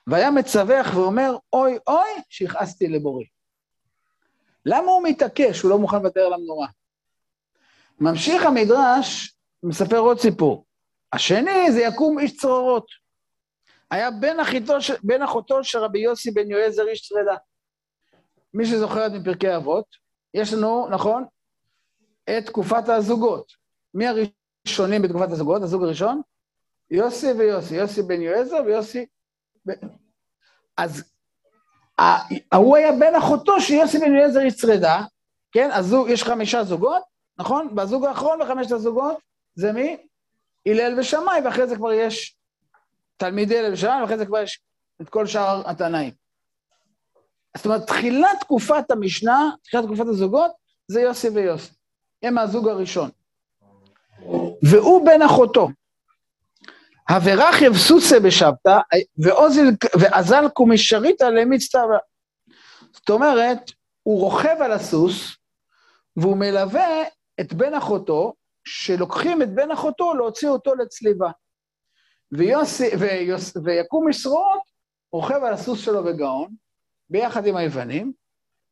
והיה 0.07 0.31
מצווח 0.31 0.95
ואומר, 0.95 1.37
אוי 1.53 1.79
אוי, 1.87 2.11
שהכעסתי 2.29 2.89
לבורי. 2.89 3.27
למה 4.67 4.87
הוא 4.87 5.03
מתעקש? 5.03 5.61
הוא 5.61 5.71
לא 5.71 5.79
מוכן 5.79 5.97
לוותר 5.97 6.21
על 6.21 6.33
המנורה. 6.33 6.67
ממשיך 8.01 8.47
המדרש, 8.47 9.37
מספר 9.63 9.99
עוד 9.99 10.21
סיפור. 10.21 10.65
השני 11.13 11.73
זה 11.73 11.81
יקום 11.81 12.19
איש 12.19 12.37
צרורות. 12.37 12.87
היה 13.91 14.11
בן, 14.11 14.41
אחיתו, 14.41 14.75
בן 15.03 15.23
אחותו 15.23 15.65
של 15.65 15.79
רבי 15.79 15.99
יוסי 15.99 16.31
בן 16.31 16.51
יועזר 16.51 16.89
איש 16.89 17.09
צרדה. 17.09 17.37
מי 18.55 18.67
שזוכר 18.67 19.07
את 19.07 19.13
מפרקי 19.13 19.57
אבות, 19.57 19.85
יש 20.35 20.53
לנו, 20.53 20.89
נכון, 20.89 21.25
את 22.25 22.47
תקופת 22.47 22.89
הזוגות. 22.89 23.53
מי 23.95 24.07
הראשונים 24.07 25.03
בתקופת 25.03 25.31
הזוגות? 25.31 25.63
הזוג 25.63 25.83
הראשון? 25.83 26.21
יוסי 26.91 27.33
ויוסי, 27.33 27.75
יוסי 27.75 28.03
בן 28.03 28.21
יועזר 28.21 28.63
ויוסי... 28.67 29.07
אז 30.77 31.13
ההוא 32.53 32.77
היה 32.77 32.93
בן 32.93 33.15
אחותו 33.15 33.61
של 33.61 33.75
יוסי 33.75 33.99
בן 33.99 34.15
יועזר 34.15 34.41
איש 34.41 34.57
צרדה, 34.57 35.03
כן? 35.53 35.71
אז 35.73 35.95
יש 36.09 36.23
חמישה 36.23 36.65
זוגות, 36.65 37.03
נכון? 37.39 37.69
והזוג 37.77 38.05
האחרון 38.05 38.39
בחמשת 38.41 38.73
הזוגות 38.73 39.17
זה 39.55 39.73
מי? 39.73 39.97
הלל 40.67 41.01
ושמאי, 41.01 41.41
ואחרי 41.45 41.67
זה 41.67 41.77
כבר 41.77 41.93
יש 41.93 42.37
תלמידי 43.17 43.59
הלל 43.59 43.73
ושמאי, 43.73 44.03
ואחרי 44.03 44.19
זה 44.19 44.27
כבר 44.27 44.43
יש 44.43 44.61
את 45.03 45.09
כל 45.09 45.27
שאר 45.27 45.71
התנאים. 45.71 46.13
זאת 47.57 47.67
אומרת, 47.67 47.87
תחילת 47.87 48.41
תקופת 48.41 48.91
המשנה, 48.91 49.51
תחילת 49.65 49.85
תקופת 49.85 50.07
הזוגות, 50.07 50.51
זה 50.89 51.01
יוסי 51.01 51.29
ויוסי. 51.29 51.73
הם 52.23 52.39
הזוג 52.39 52.69
הראשון. 52.69 53.11
והוא 54.63 55.07
בן 55.07 55.23
אחותו. 55.23 55.69
הוורח 57.09 57.63
יבסוסה 57.63 58.21
בשבתא, 58.21 58.79
ואזל 60.01 60.49
קומישריתא 60.49 61.25
למצטווה. 61.25 61.99
זאת 62.93 63.11
אומרת, 63.11 63.71
הוא 64.03 64.21
רוכב 64.21 64.57
על 64.61 64.73
הסוס, 64.73 65.37
והוא 66.17 66.37
מלווה 66.37 67.03
את 67.41 67.53
בן 67.53 67.75
אחותו, 67.75 68.33
שלוקחים 68.65 69.43
את 69.43 69.55
בן 69.55 69.71
אחותו 69.71 70.15
להוציא 70.15 70.49
אותו 70.49 70.75
לצליבה. 70.75 71.31
ויוסי, 72.33 72.97
ויוס, 72.99 73.57
ויקום 73.65 74.09
משרות 74.09 74.63
רוכב 75.13 75.45
על 75.45 75.53
הסוס 75.53 75.81
שלו 75.81 76.05
בגאון, 76.05 76.55
ביחד 77.11 77.47
עם 77.47 77.57
היוונים, 77.57 78.13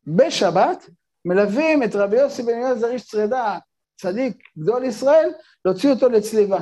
בשבת 0.07 0.89
מלווים 1.25 1.83
את 1.83 1.95
רבי 1.95 2.17
יוסי 2.17 2.43
בן 2.43 2.53
אליעזר 2.53 2.87
איש 2.87 3.07
צרדה, 3.07 3.57
צדיק 3.95 4.43
גדול 4.57 4.83
ישראל, 4.83 5.29
להוציא 5.65 5.89
אותו 5.89 6.09
לצליבה, 6.09 6.59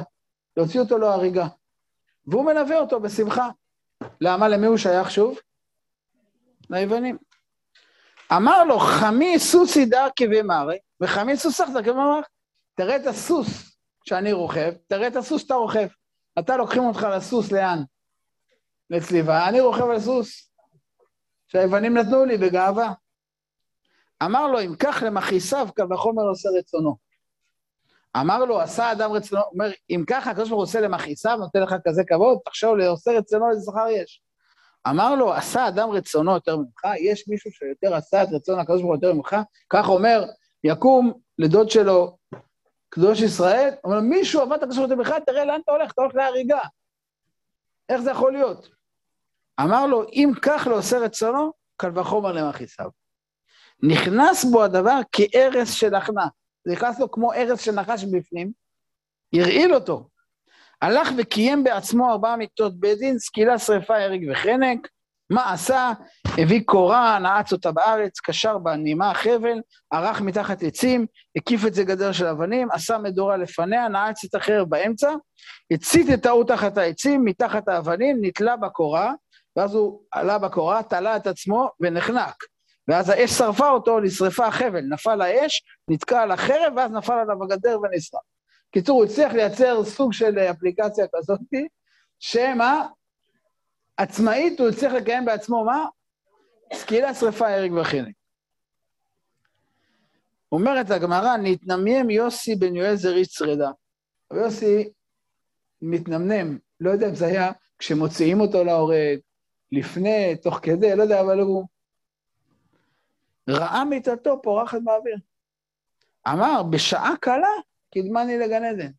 להוציא 0.57 0.79
אותו 0.79 0.97
להריגה. 0.97 1.47
והוא 2.27 2.45
מלווה 2.45 2.79
אותו 2.79 2.99
בשמחה. 2.99 3.49
למה? 4.21 4.47
למי 4.47 4.67
הוא 4.67 4.77
שייך 4.77 5.11
שוב? 5.11 5.39
ליוונים. 6.69 7.17
אמר 8.35 8.63
לו, 8.63 8.79
חמי 8.79 9.39
סוסי 9.39 9.85
דרכי 9.85 10.25
ומרי, 10.31 10.77
וחמי 11.01 11.37
סוס 11.37 11.61
דרכי 11.61 11.89
ומרי, 11.89 12.21
תראה 12.77 12.95
את 12.95 13.07
הסוס 13.07 13.77
שאני 14.05 14.31
רוכב, 14.33 14.73
תראה 14.87 15.07
את 15.07 15.15
הסוס 15.15 15.41
שאתה 15.41 15.53
רוכב. 15.53 15.87
אתה 16.39 16.57
לוקחים 16.57 16.83
אותך 16.83 17.07
לסוס 17.11 17.51
לאן? 17.51 17.83
לצליבה, 18.89 19.49
אני 19.49 19.59
רוכב 19.59 19.89
על 19.89 19.99
סוס 19.99 20.51
שהיוונים 21.47 21.97
נתנו 21.97 22.25
לי 22.25 22.37
בגאווה. 22.37 22.93
אמר 24.23 24.47
לו, 24.47 24.61
אם 24.61 24.75
כך 24.79 25.03
למכעיסיו, 25.05 25.67
קל 25.75 25.93
וחומר 25.93 26.23
עושה 26.23 26.49
רצונו. 26.59 26.95
אמר 28.17 28.45
לו, 28.45 28.61
עשה 28.61 28.91
אדם 28.91 29.11
רצונו, 29.11 29.41
אומר, 29.51 29.71
אם 29.89 30.03
ככה 30.07 30.31
הקדוש 30.31 30.49
ברוך 30.49 30.59
הוא 30.59 30.63
עושה 30.63 30.81
למכעיסיו, 30.81 31.37
נותן 31.37 31.61
לך 31.61 31.75
כזה 31.85 32.03
כבוד, 32.07 32.37
תחשוב, 32.45 32.79
עושה 32.79 33.11
רצונו, 33.11 33.49
איזה 33.49 33.71
שכר 33.71 33.87
יש. 33.89 34.21
אמר 34.89 35.15
לו, 35.15 35.33
עשה 35.33 35.67
אדם 35.67 35.89
רצונו 35.89 36.31
יותר 36.31 36.57
ממך, 36.57 36.81
יש 36.99 37.27
מישהו 37.27 37.51
שיותר 37.51 37.95
עשה 37.95 38.23
את 38.23 38.27
רצון 38.31 38.59
הקדוש 38.59 38.81
ברוך 38.81 38.93
הוא 38.93 38.95
יותר 38.95 39.13
ממך? 39.13 39.35
כך 39.69 39.89
אומר, 39.89 40.25
יקום 40.63 41.13
לדוד 41.39 41.69
שלו, 41.69 42.16
קדוש 42.97 43.21
ישראל, 43.21 43.69
אומר, 43.83 43.99
מישהו 43.99 44.41
עבד 44.41 44.57
את 44.57 44.63
הקדוש 44.63 44.77
ברוך 44.77 45.07
הוא 45.07 45.19
תראה 45.25 45.45
לאן 45.45 45.59
אתה 45.63 45.71
הולך, 45.71 45.91
אתה 45.91 46.01
הולך 46.01 46.15
להריגה. 46.15 46.59
איך 47.89 48.01
זה 48.01 48.11
יכול 48.11 48.31
להיות? 48.31 48.69
אמר 49.61 49.87
לו, 49.87 50.03
אם 50.09 50.31
כך 50.41 50.67
לא 50.69 50.77
עושה 50.77 50.97
רצונו, 50.97 51.51
קל 51.77 51.99
וחומר 51.99 52.31
למכעיסיו. 52.31 52.89
נכנס 53.83 54.45
בו 54.45 54.63
הדבר 54.63 54.99
כארס 55.11 55.71
של 55.71 55.95
הכנע. 55.95 56.25
זה 56.65 56.71
נכנס 56.71 56.99
לו 56.99 57.11
כמו 57.11 57.33
ארס 57.33 57.61
של 57.61 57.71
נחש 57.71 58.03
בפנים, 58.03 58.51
הרעיל 59.33 59.75
אותו. 59.75 60.09
הלך 60.81 61.09
וקיים 61.17 61.63
בעצמו 61.63 62.11
ארבע 62.11 62.35
מיטות 62.35 62.79
בית 62.79 62.97
דין, 62.97 63.19
סקילה, 63.19 63.59
שרפה, 63.59 63.97
הרג 63.97 64.21
וחנק. 64.31 64.87
מה 65.29 65.53
עשה? 65.53 65.91
הביא 66.37 66.61
קורה, 66.65 67.19
נעץ 67.19 67.53
אותה 67.53 67.71
בארץ, 67.71 68.19
קשר 68.19 68.57
בה 68.57 68.75
נימה 68.75 69.13
חבל, 69.13 69.61
ערך 69.93 70.21
מתחת 70.21 70.63
עצים, 70.63 71.05
הקיף 71.35 71.65
את 71.65 71.73
זה 71.73 71.83
גדר 71.83 72.11
של 72.11 72.25
אבנים, 72.25 72.67
עשה 72.71 72.97
מדורה 72.97 73.37
לפניה, 73.37 73.87
נעץ 73.87 74.23
את 74.23 74.35
החרב 74.35 74.69
באמצע, 74.69 75.13
הצית 75.71 76.07
את 76.13 76.25
ההוא 76.25 76.43
תחת 76.43 76.77
העצים, 76.77 77.25
מתחת 77.25 77.67
האבנים, 77.67 78.17
נתלה 78.21 78.55
בקורה, 78.55 79.13
ואז 79.55 79.75
הוא 79.75 80.01
עלה 80.11 80.37
בקורה, 80.37 80.83
תלה 80.83 81.15
את 81.15 81.27
עצמו 81.27 81.69
ונחנק. 81.79 82.35
ואז 82.87 83.09
האש 83.09 83.31
שרפה 83.31 83.69
אותו, 83.69 83.99
נשרפה 83.99 84.45
החבל, 84.45 84.81
נפל 84.89 85.21
האש, 85.21 85.63
נתקע 85.89 86.21
על 86.21 86.31
החרב, 86.31 86.73
ואז 86.77 86.91
נפל 86.91 87.13
עליו 87.13 87.43
הגדר 87.43 87.77
ונשרף. 87.81 88.21
קיצור, 88.71 88.97
הוא 88.97 89.05
הצליח 89.05 89.33
לייצר 89.33 89.83
סוג 89.83 90.13
של 90.13 90.39
אפליקציה 90.39 91.05
כזאת, 91.15 91.39
שמה? 92.19 92.87
עצמאית 93.97 94.59
הוא 94.59 94.69
הצליח 94.69 94.93
לקיים 94.93 95.25
בעצמו 95.25 95.65
מה? 95.65 95.85
סקילה, 96.73 97.13
שרפה, 97.13 97.47
הרג 97.47 97.71
וחנק. 97.73 98.15
אומרת 100.51 100.91
הגמרא, 100.91 101.37
נתנמיים 101.37 102.09
יוסי 102.09 102.55
בן 102.55 102.75
יועזר 102.75 103.15
איש. 103.15 103.41
אבל 104.31 104.39
יוסי 104.39 104.89
מתנמנם, 105.81 106.57
לא 106.79 106.91
יודע 106.91 107.09
אם 107.09 107.15
זה 107.15 107.25
היה 107.25 107.51
כשמוציאים 107.79 108.41
אותו 108.41 108.63
להורג, 108.63 109.19
לפני, 109.71 110.35
תוך 110.41 110.59
כדי, 110.61 110.95
לא 110.95 111.03
יודע, 111.03 111.21
אבל 111.21 111.39
הוא 111.39 111.65
ראה 113.49 113.85
מיטתו 113.85 114.41
פורחת 114.41 114.79
באוויר. 114.83 115.17
אמר, 116.27 116.63
בשעה 116.63 117.13
קלה 117.21 117.53
קדמני 117.93 118.37
לגן 118.37 118.63
עדן. 118.63 118.91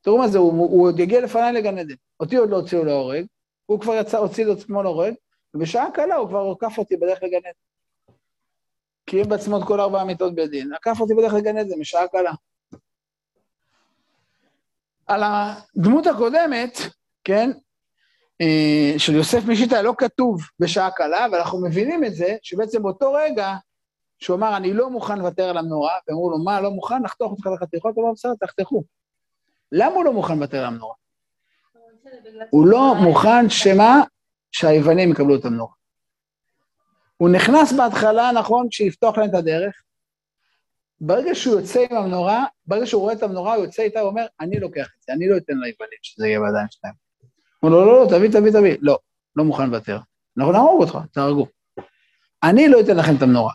תראו 0.00 0.18
מה 0.18 0.28
זה, 0.28 0.38
הוא, 0.38 0.52
הוא 0.52 0.86
עוד 0.88 1.00
יגיע 1.00 1.20
לפניי 1.20 1.52
לגן 1.52 1.78
עדן. 1.78 1.94
אותי 2.20 2.36
עוד 2.36 2.50
לא 2.50 2.56
הוציאו 2.56 2.84
להורג, 2.84 3.26
הוא 3.70 3.80
כבר 3.80 3.94
יצא, 3.94 4.18
הוציא 4.18 4.44
את 4.44 4.58
עצמו 4.58 4.82
להורג, 4.82 5.14
ובשעה 5.54 5.90
קלה 5.90 6.14
הוא 6.14 6.28
כבר 6.28 6.52
עקף 6.52 6.78
אותי 6.78 6.96
בדרך 6.96 7.22
לגן 7.22 7.36
עדן. 7.36 7.50
קיים 9.04 9.28
בעצמו 9.28 9.58
את 9.58 9.62
כל 9.66 9.80
ארבע 9.80 10.00
המיטות 10.00 10.34
בדין, 10.34 10.72
עקף 10.72 11.00
אותי 11.00 11.14
בדרך 11.14 11.34
לגן 11.34 11.56
עדן, 11.56 11.80
בשעה 11.80 12.08
קלה. 12.08 12.32
על 15.06 15.22
הדמות 15.24 16.06
הקודמת, 16.06 16.78
כן, 17.24 17.50
אה, 18.40 18.94
של 18.98 19.14
יוסף 19.14 19.40
משיטה 19.48 19.82
לא 19.82 19.94
כתוב 19.98 20.40
בשעה 20.58 20.90
קלה, 20.90 21.26
ואנחנו 21.32 21.62
מבינים 21.62 22.04
את 22.04 22.14
זה, 22.14 22.36
שבעצם 22.42 22.82
באותו 22.82 23.12
רגע, 23.12 23.54
שהוא 24.18 24.36
אמר, 24.36 24.56
אני 24.56 24.72
לא 24.72 24.90
מוכן 24.90 25.18
לוותר 25.18 25.48
על 25.48 25.58
המנורה, 25.58 25.94
ואמרו 26.08 26.30
לו, 26.30 26.38
מה, 26.38 26.60
לא 26.60 26.70
מוכן? 26.70 27.02
נחתוך 27.02 27.32
אותך 27.32 27.46
לחתיכות? 27.46 27.96
הוא 27.96 28.04
אמר, 28.04 28.12
בסדר, 28.12 28.34
תחתכו. 28.40 28.82
למה 29.72 29.94
הוא 29.94 30.04
לא 30.04 30.12
מוכן 30.12 30.38
לוותר 30.38 30.58
על 30.58 30.64
המנורה? 30.64 30.99
הוא 32.50 32.66
לא 32.66 32.94
מוכן 32.94 33.50
שמה? 33.50 34.02
שהיוונים 34.52 35.10
יקבלו 35.10 35.36
את 35.36 35.44
המנורה. 35.44 35.72
הוא 37.16 37.28
נכנס 37.28 37.72
בהתחלה, 37.72 38.32
נכון, 38.32 38.66
שיפתוח 38.70 39.18
להם 39.18 39.28
את 39.28 39.34
הדרך. 39.34 39.82
ברגע 41.00 41.34
שהוא 41.34 41.60
יוצא 41.60 41.84
עם 41.90 41.96
המנורה, 41.96 42.44
ברגע 42.66 42.86
שהוא 42.86 43.02
רואה 43.02 43.14
את 43.14 43.22
המנורה, 43.22 43.54
הוא 43.54 43.64
יוצא 43.64 43.82
איתה, 43.82 44.00
הוא 44.00 44.08
אומר, 44.08 44.26
אני 44.40 44.60
לוקח 44.60 44.86
את 44.98 45.02
זה, 45.02 45.12
אני 45.12 45.28
לא 45.28 45.36
אתן 45.36 45.52
ליוונים 45.52 45.98
שזה 46.02 46.26
יהיה 46.26 46.40
בידיים 46.40 46.66
שלהם. 46.70 46.94
הוא 47.60 47.70
אומר 47.70 47.84
לו, 47.84 47.86
לא, 47.86 48.04
לא, 48.04 48.18
תביא, 48.18 48.30
תביא, 48.30 48.52
תביא. 48.52 48.76
לא, 48.80 48.98
לא 49.36 49.44
מוכן 49.44 49.66
לוותר. 49.66 49.98
אנחנו 50.38 50.52
נהרוג 50.52 50.82
אותך, 50.82 50.98
תהרגו. 51.12 51.46
אני 52.42 52.68
לא 52.68 52.80
אתן 52.80 52.96
לכם 52.96 53.16
את 53.16 53.22
המנורה. 53.22 53.52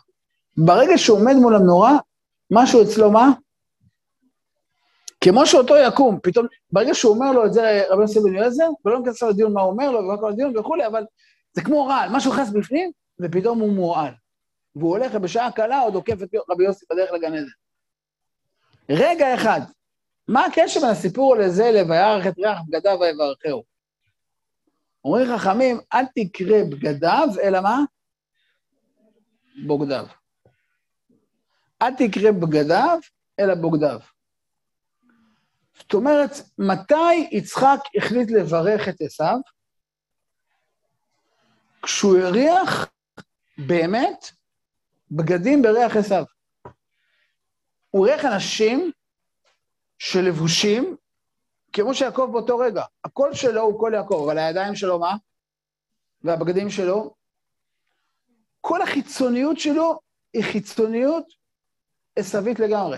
ברגע 0.57 0.97
שהוא 0.97 1.19
עומד 1.19 1.33
מול 1.33 1.55
המנורה, 1.55 1.97
משהו 2.51 2.83
אצלו, 2.83 3.11
מה? 3.11 3.31
כמו 5.25 5.45
שאותו 5.45 5.73
יקום, 5.77 6.19
פתאום, 6.23 6.47
ברגע 6.71 6.93
שהוא 6.93 7.13
אומר 7.13 7.31
לו 7.31 7.45
את 7.45 7.53
זה 7.53 7.83
רבי 7.89 8.01
יוסי 8.01 8.19
בן 8.19 8.35
יועזר, 8.35 8.67
ולא 8.85 8.99
נכנס 8.99 9.23
לדיון 9.23 9.53
מה 9.53 9.61
הוא 9.61 9.71
אומר 9.71 9.91
לו, 9.91 9.99
ומה 9.99 10.17
כל 10.17 10.31
הדיון 10.31 10.57
וכולי, 10.57 10.87
אבל 10.87 11.05
זה 11.53 11.61
כמו 11.63 11.85
רעל, 11.85 12.09
משהו 12.11 12.33
נכנס 12.33 12.49
בפנים, 12.49 12.91
ופתאום 13.21 13.59
הוא 13.59 13.73
מורעל. 13.73 14.13
והוא 14.75 14.89
הולך 14.89 15.11
ובשעה 15.15 15.51
קלה 15.51 15.79
עוד 15.79 15.95
עוקף 15.95 16.23
את 16.23 16.29
רבי 16.49 16.63
יוסי 16.63 16.85
בדרך 16.91 17.11
לגן 17.11 17.33
עדן. 17.33 17.45
רגע 18.89 19.35
אחד, 19.35 19.61
מה 20.27 20.45
הקשר 20.45 20.79
בין 20.79 20.89
הסיפור 20.89 21.35
לזה 21.35 21.71
ל"וירך 21.71 22.27
את 22.27 22.37
ריח 22.37 22.59
בגדיו 22.67 22.97
ויברכהו"? 22.99 23.63
אומרים 25.05 25.37
חכמים, 25.37 25.79
אל 25.93 26.05
תקרא 26.15 26.63
בגדיו, 26.63 27.27
אלא 27.43 27.61
מה? 27.61 27.79
בוגדיו. 29.65 30.05
אל 31.81 31.93
תקרא 31.93 32.31
בגדיו, 32.31 32.99
אלא 33.39 33.55
בוגדיו. 33.55 33.99
זאת 35.85 35.93
אומרת, 35.93 36.31
מתי 36.57 37.27
יצחק 37.31 37.79
החליט 37.97 38.31
לברך 38.31 38.89
את 38.89 39.01
עשיו? 39.01 39.37
כשהוא 41.81 42.17
הריח 42.17 42.87
באמת 43.57 44.31
בגדים 45.11 45.61
בריח 45.61 45.95
עשיו. 45.95 46.23
הוא 47.91 48.07
הריח 48.07 48.25
אנשים 48.25 48.91
שלבושים 49.99 50.97
כמו 51.73 51.93
שיעקב 51.93 52.29
באותו 52.31 52.57
רגע. 52.57 52.83
הקול 53.03 53.33
שלו 53.33 53.61
הוא 53.61 53.79
קול 53.79 53.93
יעקב, 53.93 54.21
אבל 54.25 54.37
הידיים 54.37 54.75
שלו 54.75 54.99
מה? 54.99 55.15
והבגדים 56.23 56.69
שלו? 56.69 57.15
כל 58.61 58.81
החיצוניות 58.81 59.59
שלו 59.59 59.99
היא 60.33 60.43
חיצוניות 60.43 61.25
עשווית 62.15 62.59
לגמרי. 62.59 62.97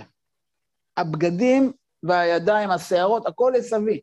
הבגדים 0.98 1.72
והידיים, 2.04 2.72
השערות, 2.72 3.26
הכל 3.26 3.54
עשוי. 3.58 4.00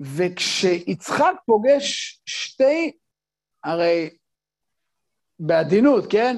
וכשיצחק 0.00 1.34
פוגש 1.46 2.20
שתי, 2.26 2.92
הרי 3.64 4.10
בעדינות, 5.38 6.04
כן? 6.10 6.36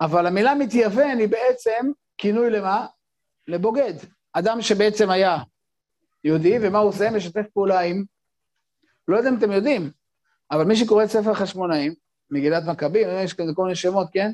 אבל 0.00 0.26
המילה 0.26 0.54
מתייוון 0.54 1.18
היא 1.18 1.28
בעצם 1.28 1.90
כינוי 2.18 2.50
למה? 2.50 2.86
לבוגד. 3.48 3.94
אדם 4.32 4.62
שבעצם 4.62 5.10
היה 5.10 5.36
יהודי, 6.24 6.58
ומה 6.62 6.78
הוא 6.78 6.88
עושה? 6.88 7.10
משתף 7.10 7.46
פעולה 7.54 7.80
עם... 7.80 8.04
לא 9.08 9.16
יודע 9.16 9.28
אם 9.28 9.38
אתם 9.38 9.52
יודעים, 9.52 9.90
אבל 10.50 10.64
מי 10.64 10.76
שקורא 10.76 11.04
את 11.04 11.08
ספר 11.08 11.34
חשמונאים, 11.34 11.94
מגילת 12.30 12.62
מכבים, 12.66 13.08
יש 13.24 13.34
כזה 13.34 13.52
כל 13.54 13.62
מיני 13.62 13.76
שמות, 13.76 14.08
כן? 14.12 14.30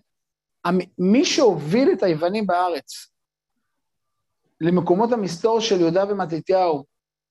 מי 0.99 1.25
שהוביל 1.25 1.93
את 1.93 2.03
היוונים 2.03 2.47
בארץ 2.47 3.14
למקומות 4.61 5.13
המסתור 5.13 5.61
של 5.61 5.81
יהודה 5.81 6.05
ומתתיהו, 6.09 6.85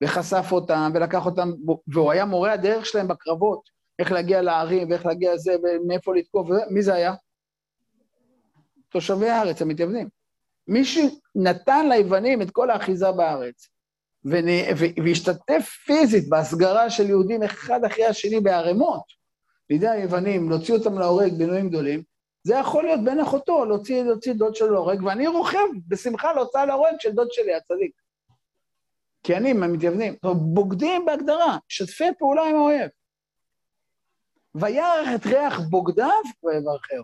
וחשף 0.03 0.45
אותם, 0.51 0.91
ולקח 0.93 1.25
אותם, 1.25 1.51
והוא 1.88 2.12
היה 2.12 2.25
מורה 2.25 2.53
הדרך 2.53 2.86
שלהם 2.86 3.07
בקרבות, 3.07 3.69
איך 3.99 4.12
להגיע 4.12 4.41
לערים, 4.41 4.89
ואיך 4.89 5.05
להגיע 5.05 5.33
לזה, 5.33 5.55
ומאיפה 5.63 6.15
לתקוף, 6.15 6.47
מי 6.69 6.81
זה 6.81 6.93
היה? 6.93 7.13
תושבי 8.89 9.29
הארץ, 9.29 9.62
המתייוונים. 9.62 10.09
מי 10.67 10.86
שנתן 10.86 11.89
ליוונים 11.89 12.41
את 12.41 12.51
כל 12.51 12.69
האחיזה 12.69 13.12
בארץ, 13.12 13.69
והשתתף 15.03 15.69
פיזית 15.86 16.29
בהסגרה 16.29 16.89
של 16.89 17.09
יהודים 17.09 17.43
אחד 17.43 17.83
אחרי 17.86 18.05
השני 18.05 18.39
בערימות, 18.39 19.03
לידי 19.69 19.88
היוונים, 19.88 20.49
להוציא 20.49 20.73
אותם 20.73 20.99
להורג 20.99 21.33
בינויים 21.33 21.69
גדולים, 21.69 22.03
זה 22.43 22.56
יכול 22.56 22.84
להיות 22.84 22.99
בן 23.03 23.19
אחותו, 23.19 23.65
להוציא, 23.65 24.03
להוציא 24.03 24.34
דוד 24.34 24.56
שלו 24.56 24.73
להורג, 24.73 25.03
ואני 25.03 25.27
רוכב 25.27 25.67
בשמחה 25.88 26.34
להוצאה 26.34 26.65
להורג 26.65 26.95
של 26.99 27.12
דוד 27.12 27.32
שלי, 27.32 27.56
הצדיק. 27.56 28.01
כי 29.23 29.38
אני 29.38 29.53
מהמתייוונים. 29.53 30.15
בוגדים 30.53 31.06
בהגדרה, 31.06 31.58
שתפי 31.67 32.03
פעולה 32.19 32.43
עם 32.43 32.56
האויב. 32.56 32.89
וירח 34.56 35.08
את 35.15 35.25
ריח 35.25 35.60
בוגדיו 35.60 36.21
ויברכהו. 36.43 37.03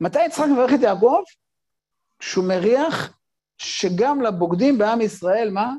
מתי 0.00 0.24
יצחק 0.24 0.44
מברך 0.52 0.70
את 0.74 0.80
יעקב? 0.82 1.22
כשהוא 2.18 2.44
מריח 2.48 3.18
שגם 3.58 4.22
לבוגדים 4.22 4.78
בעם 4.78 5.00
ישראל, 5.00 5.50
מה? 5.50 5.74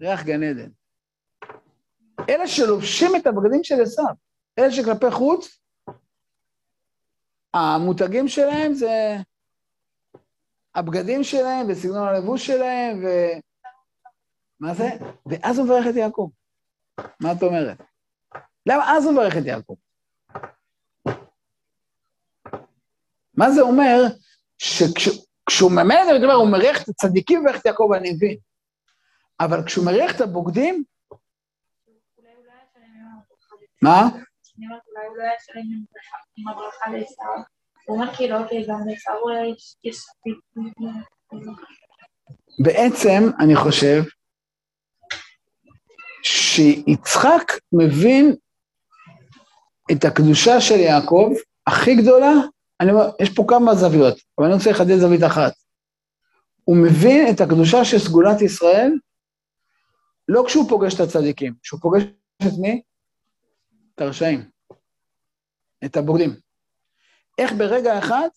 ריח 0.00 0.22
גן 0.22 0.42
עדן. 0.42 0.70
אלה 2.28 2.48
שלובשים 2.48 3.16
את 3.16 3.26
הבגדים 3.26 3.64
של 3.64 3.82
עשיו, 3.82 4.14
אלה 4.58 4.70
שכלפי 4.70 5.10
חוץ, 5.10 5.58
המותגים 7.54 8.28
שלהם 8.28 8.74
זה 8.74 9.16
הבגדים 10.74 11.24
שלהם 11.24 11.66
וסגנון 11.68 12.08
הלבוש 12.08 12.46
שלהם, 12.46 13.04
ו... 13.04 13.08
מה 14.60 14.74
זה? 14.74 14.88
ואז 15.26 15.58
הוא 15.58 15.66
מברך 15.66 15.86
את 15.90 15.96
יעקב. 15.96 16.28
מה 17.20 17.32
את 17.32 17.42
אומרת? 17.42 17.78
למה 18.66 18.96
אז 18.96 19.04
הוא 19.04 19.12
מברך 19.12 19.36
את 19.36 19.46
יעקב? 19.46 19.74
מה 23.34 23.50
זה 23.50 23.60
אומר? 23.60 24.02
שכשהוא 24.58 25.70
ממלא 25.70 26.16
את 26.16 26.20
זה, 26.20 26.32
הוא 26.32 26.50
מריח 26.50 26.82
את 26.82 26.88
הצדיקים 26.88 27.40
ומברך 27.40 27.60
את 27.60 27.66
יעקב, 27.66 27.88
אני 27.96 28.12
מבין. 28.12 28.36
אבל 29.40 29.66
כשהוא 29.66 29.84
מריח 29.86 30.16
את 30.16 30.20
הבוגדים... 30.20 30.84
מה? 33.82 34.08
אולי 34.58 35.06
הוא 35.08 35.16
לא 35.16 35.22
היה 35.22 35.32
שלם 35.46 35.62
עם 36.36 36.48
הברכה 36.48 36.90
לעשו. 36.90 37.22
הוא 37.86 37.96
אומר 37.96 38.14
כאילו, 38.14 38.38
אוקיי, 38.38 38.66
גם 38.68 38.78
לעשו 38.86 39.10
יש... 39.84 40.06
בעצם, 42.58 43.22
אני 43.40 43.56
חושב, 43.56 44.02
שיצחק 46.22 47.52
מבין 47.72 48.34
את 49.92 50.04
הקדושה 50.04 50.60
של 50.60 50.78
יעקב 50.78 51.32
הכי 51.66 51.94
גדולה, 51.94 52.32
אני 52.80 52.92
אומר, 52.92 53.10
יש 53.20 53.34
פה 53.34 53.44
כמה 53.48 53.74
זוויות, 53.74 54.18
אבל 54.38 54.46
אני 54.46 54.54
רוצה 54.54 54.70
לחדד 54.70 54.98
זווית 54.98 55.22
אחת. 55.22 55.52
הוא 56.64 56.76
מבין 56.76 57.26
את 57.34 57.40
הקדושה 57.40 57.84
של 57.84 57.98
סגולת 57.98 58.42
ישראל 58.42 58.92
לא 60.28 60.44
כשהוא 60.46 60.68
פוגש 60.68 60.94
את 60.94 61.00
הצדיקים, 61.00 61.54
כשהוא 61.62 61.80
פוגש 61.80 62.02
את 62.42 62.52
מי? 62.60 62.82
את 63.94 64.00
הרשעים, 64.00 64.50
את 65.84 65.96
הבוגדים. 65.96 66.30
איך 67.38 67.52
ברגע 67.52 67.98
אחד 67.98 68.28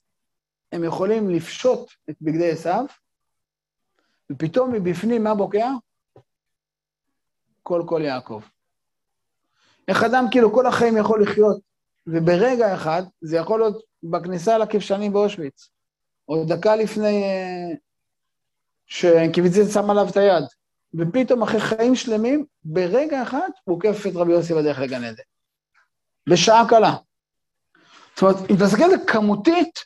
הם 0.71 0.83
יכולים 0.83 1.29
לפשוט 1.29 1.91
את 2.09 2.15
בגדי 2.21 2.51
עשיו, 2.51 2.85
ופתאום 4.31 4.73
מבפנים 4.73 5.23
מה 5.23 5.35
בוקע? 5.35 5.69
כל 7.63 7.83
כל 7.85 8.01
יעקב. 8.03 8.41
איך 9.87 10.03
אדם 10.03 10.25
כאילו 10.31 10.53
כל 10.53 10.65
החיים 10.67 10.97
יכול 10.97 11.23
לחיות, 11.23 11.61
וברגע 12.07 12.75
אחד, 12.75 13.03
זה 13.21 13.37
יכול 13.37 13.59
להיות 13.59 13.83
בכניסה 14.03 14.57
לכבשנים 14.57 15.13
באושוויץ, 15.13 15.69
או 16.29 16.45
דקה 16.45 16.75
לפני 16.75 17.23
אה, 17.23 17.75
שקיביצית 18.85 19.65
שם 19.73 19.89
עליו 19.89 20.07
את 20.11 20.17
היד, 20.17 20.43
ופתאום 20.93 21.43
אחרי 21.43 21.59
חיים 21.59 21.95
שלמים, 21.95 22.45
ברגע 22.63 23.23
אחד 23.23 23.49
הוא 23.63 23.75
עוקף 23.75 24.07
את 24.07 24.15
רבי 24.15 24.31
יוסי 24.31 24.53
בדרך 24.53 24.79
לגן 24.79 25.03
עדן. 25.03 25.23
בשעה 26.27 26.69
קלה. 26.69 26.95
זאת 28.15 28.21
אומרת, 28.21 28.51
אם 28.51 28.55
תסתכל 28.55 28.83
על 28.83 28.89
זה 28.89 28.97
כמותית, 29.07 29.79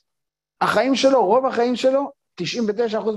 החיים 0.61 0.95
שלו, 0.95 1.25
רוב 1.25 1.45
החיים 1.45 1.75
שלו, 1.75 2.11
99% 2.41 2.43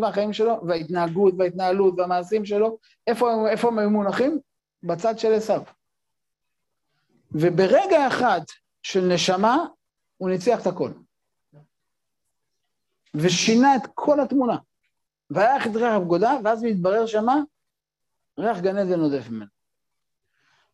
מהחיים 0.01 0.33
שלו, 0.33 0.61
וההתנהגות 0.67 1.35
וההתנהלות 1.39 1.95
והמעשים 1.97 2.47
שלו, 2.47 2.79
איפה, 3.07 3.49
איפה 3.49 3.69
הם 3.69 3.79
היו 3.79 3.91
מונחים? 3.91 4.39
בצד 4.83 5.19
של 5.19 5.35
עשיו. 5.35 5.63
וברגע 7.33 8.07
אחד 8.07 8.41
של 8.83 9.01
נשמה, 9.01 9.67
הוא 10.17 10.31
ניצח 10.31 10.61
את 10.61 10.67
הכל. 10.67 10.91
ושינה 13.15 13.77
את 13.77 13.83
כל 13.95 14.21
התמונה. 14.21 14.57
והיה 15.31 15.57
את 15.57 15.77
ריח 15.77 15.93
הבגודה, 15.93 16.37
ואז 16.45 16.63
מתברר 16.63 17.07
שמה? 17.07 17.37
ריח 18.39 18.59
גן 18.59 18.77
עדן 18.77 19.01
עודף 19.01 19.29
ממנו. 19.31 19.51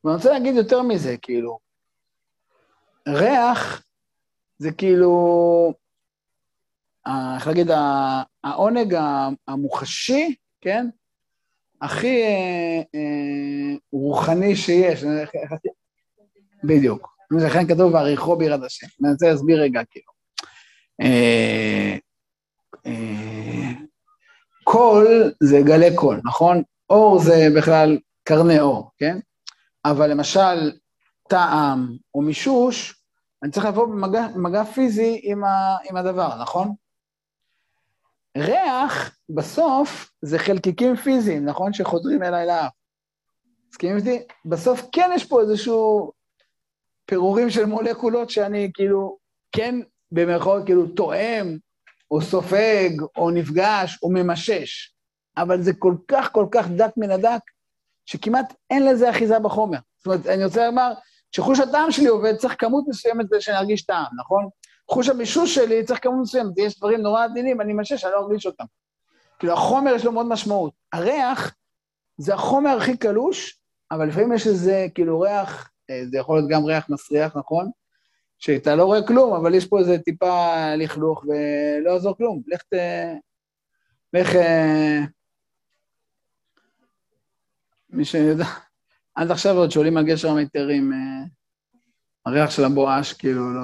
ואני 0.04 0.16
רוצה 0.16 0.30
להגיד 0.30 0.54
יותר 0.54 0.82
מזה, 0.82 1.16
כאילו, 1.22 1.58
ריח 3.08 3.82
זה 4.58 4.72
כאילו, 4.72 5.72
איך 7.06 7.46
להגיד, 7.46 7.68
העונג 8.44 8.96
המוחשי, 9.48 10.34
כן? 10.60 10.86
הכי 11.82 12.22
אה, 12.22 12.82
אה, 12.94 13.76
רוחני 13.92 14.56
שיש. 14.56 15.04
בדיוק. 16.64 17.16
לכן 17.30 17.66
כתוב, 17.66 17.94
והריחו 17.94 18.36
ביראת 18.36 18.64
השם. 18.64 18.86
אני 19.04 19.12
רוצה 19.12 19.30
להסביר 19.30 19.62
רגע, 19.62 19.80
כאילו. 19.90 20.12
אה, 21.00 21.96
אה, 22.86 23.72
קול 24.64 25.32
זה 25.42 25.60
גלי 25.64 25.96
קול, 25.96 26.20
נכון? 26.24 26.62
אור 26.90 27.18
זה 27.18 27.48
בכלל 27.56 27.98
קרני 28.24 28.60
אור, 28.60 28.90
כן? 28.98 29.18
אבל 29.84 30.10
למשל, 30.10 30.70
טעם 31.30 31.96
או 32.14 32.22
מישוש, 32.22 33.04
אני 33.42 33.50
צריך 33.50 33.66
לבוא 33.66 33.86
במגע, 33.86 34.28
במגע 34.28 34.64
פיזי 34.64 35.20
עם, 35.22 35.44
ה, 35.44 35.76
עם 35.90 35.96
הדבר, 35.96 36.42
נכון? 36.42 36.74
ריח, 38.38 39.16
בסוף, 39.28 40.10
זה 40.22 40.38
חלקיקים 40.38 40.96
פיזיים, 40.96 41.44
נכון? 41.44 41.72
שחודרים 41.72 42.22
אליי 42.22 42.46
לאף. 42.46 42.72
מסכים 43.70 43.96
איתי? 43.96 44.18
בסוף 44.44 44.82
כן 44.92 45.10
יש 45.14 45.24
פה 45.24 45.40
איזשהו 45.40 46.12
פירורים 47.06 47.50
של 47.50 47.66
מולקולות 47.66 48.30
שאני 48.30 48.70
כאילו, 48.74 49.18
כן, 49.52 49.74
במירכאות, 50.12 50.64
כאילו, 50.64 50.86
תואם, 50.86 51.58
או 52.10 52.22
סופג, 52.22 52.90
או 53.16 53.30
נפגש, 53.30 53.98
או 54.02 54.10
ממשש. 54.12 54.94
אבל 55.36 55.62
זה 55.62 55.72
כל 55.78 55.94
כך 56.08 56.32
כל 56.32 56.46
כך 56.50 56.68
דק 56.68 56.90
מן 56.96 57.10
הדק, 57.10 57.40
שכמעט 58.06 58.54
אין 58.70 58.86
לזה 58.86 59.10
אחיזה 59.10 59.38
בחומר. 59.38 59.78
זאת 59.98 60.06
אומרת, 60.06 60.26
אני 60.26 60.44
רוצה 60.44 60.66
לומר, 60.66 60.92
כשחוש 61.32 61.60
הטעם 61.60 61.90
שלי 61.90 62.06
עובד, 62.06 62.36
צריך 62.36 62.54
כמות 62.58 62.84
מסוימת 62.88 63.26
כדי 63.26 63.40
שאני 63.40 63.56
ארגיש 63.56 63.82
טעם, 63.82 64.06
נכון? 64.20 64.48
חוש 64.90 65.08
המישוש 65.08 65.54
שלי 65.54 65.84
צריך 65.84 66.02
כמות 66.02 66.18
מסוימת, 66.22 66.58
יש 66.58 66.78
דברים 66.78 67.00
נורא 67.00 67.24
עדינים, 67.24 67.60
אני 67.60 67.72
משש, 67.72 68.04
אני 68.04 68.12
לא 68.12 68.18
ארגיש 68.18 68.46
אותם. 68.46 68.64
כאילו, 69.38 69.52
החומר 69.52 69.94
יש 69.94 70.04
לו 70.04 70.12
מאוד 70.12 70.26
משמעות. 70.26 70.72
הריח 70.92 71.54
זה 72.16 72.34
החומר 72.34 72.76
הכי 72.76 72.96
קלוש, 72.96 73.60
אבל 73.90 74.08
לפעמים 74.08 74.32
יש 74.32 74.46
איזה, 74.46 74.86
כאילו, 74.94 75.20
ריח, 75.20 75.70
אה, 75.90 76.02
זה 76.10 76.18
יכול 76.18 76.38
להיות 76.38 76.50
גם 76.50 76.64
ריח 76.64 76.88
מסריח, 76.88 77.36
נכון? 77.36 77.70
שאתה 78.38 78.74
לא 78.74 78.84
רואה 78.84 79.06
כלום, 79.06 79.34
אבל 79.34 79.54
יש 79.54 79.66
פה 79.66 79.78
איזה 79.78 79.98
טיפה 79.98 80.54
לכלוך 80.76 81.24
ולא 81.24 81.90
יעזור 81.90 82.16
כלום. 82.16 82.42
לך 82.46 82.62
ת... 82.62 82.74
לך... 84.12 84.36
אה, 84.36 85.00
מי 87.90 88.04
שיודע, 88.04 88.44
עד 89.14 89.30
עכשיו 89.30 89.56
עוד 89.56 89.70
שואלים 89.70 89.96
על 89.96 90.04
גשר 90.04 90.28
המיתרים, 90.28 90.92
אה, 90.92 91.26
הריח 92.26 92.50
של 92.50 92.64
הבואש 92.64 93.12
כאילו 93.12 93.54
לא, 93.54 93.60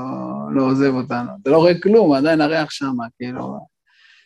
לא 0.51 0.63
עוזב 0.63 0.95
אותנו. 0.95 1.31
אתה 1.43 1.51
לא 1.51 1.57
רואה 1.57 1.81
כלום, 1.83 2.13
עדיין 2.13 2.41
הריח 2.41 2.71
שם, 2.71 2.93
כאילו... 3.17 3.59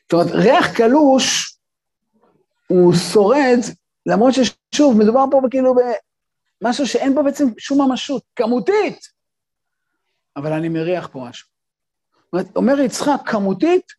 זאת 0.03 0.13
אומרת, 0.13 0.31
ריח 0.31 0.77
קלוש, 0.77 1.57
הוא 2.67 2.95
שורד, 2.95 3.59
למרות 4.07 4.35
ששוב, 4.35 4.99
מדובר 4.99 5.25
פה 5.31 5.41
כאילו 5.51 5.75
במשהו 6.63 6.87
שאין 6.87 7.15
בו 7.15 7.25
בעצם 7.25 7.45
שום 7.59 7.81
ממשות, 7.81 8.23
כמותית, 8.37 8.99
אבל 10.37 10.53
אני 10.53 10.69
מריח 10.69 11.09
פה 11.13 11.27
משהו. 11.29 11.49
אומר 12.57 12.81
יצחק, 12.81 13.21
כמותית, 13.27 13.93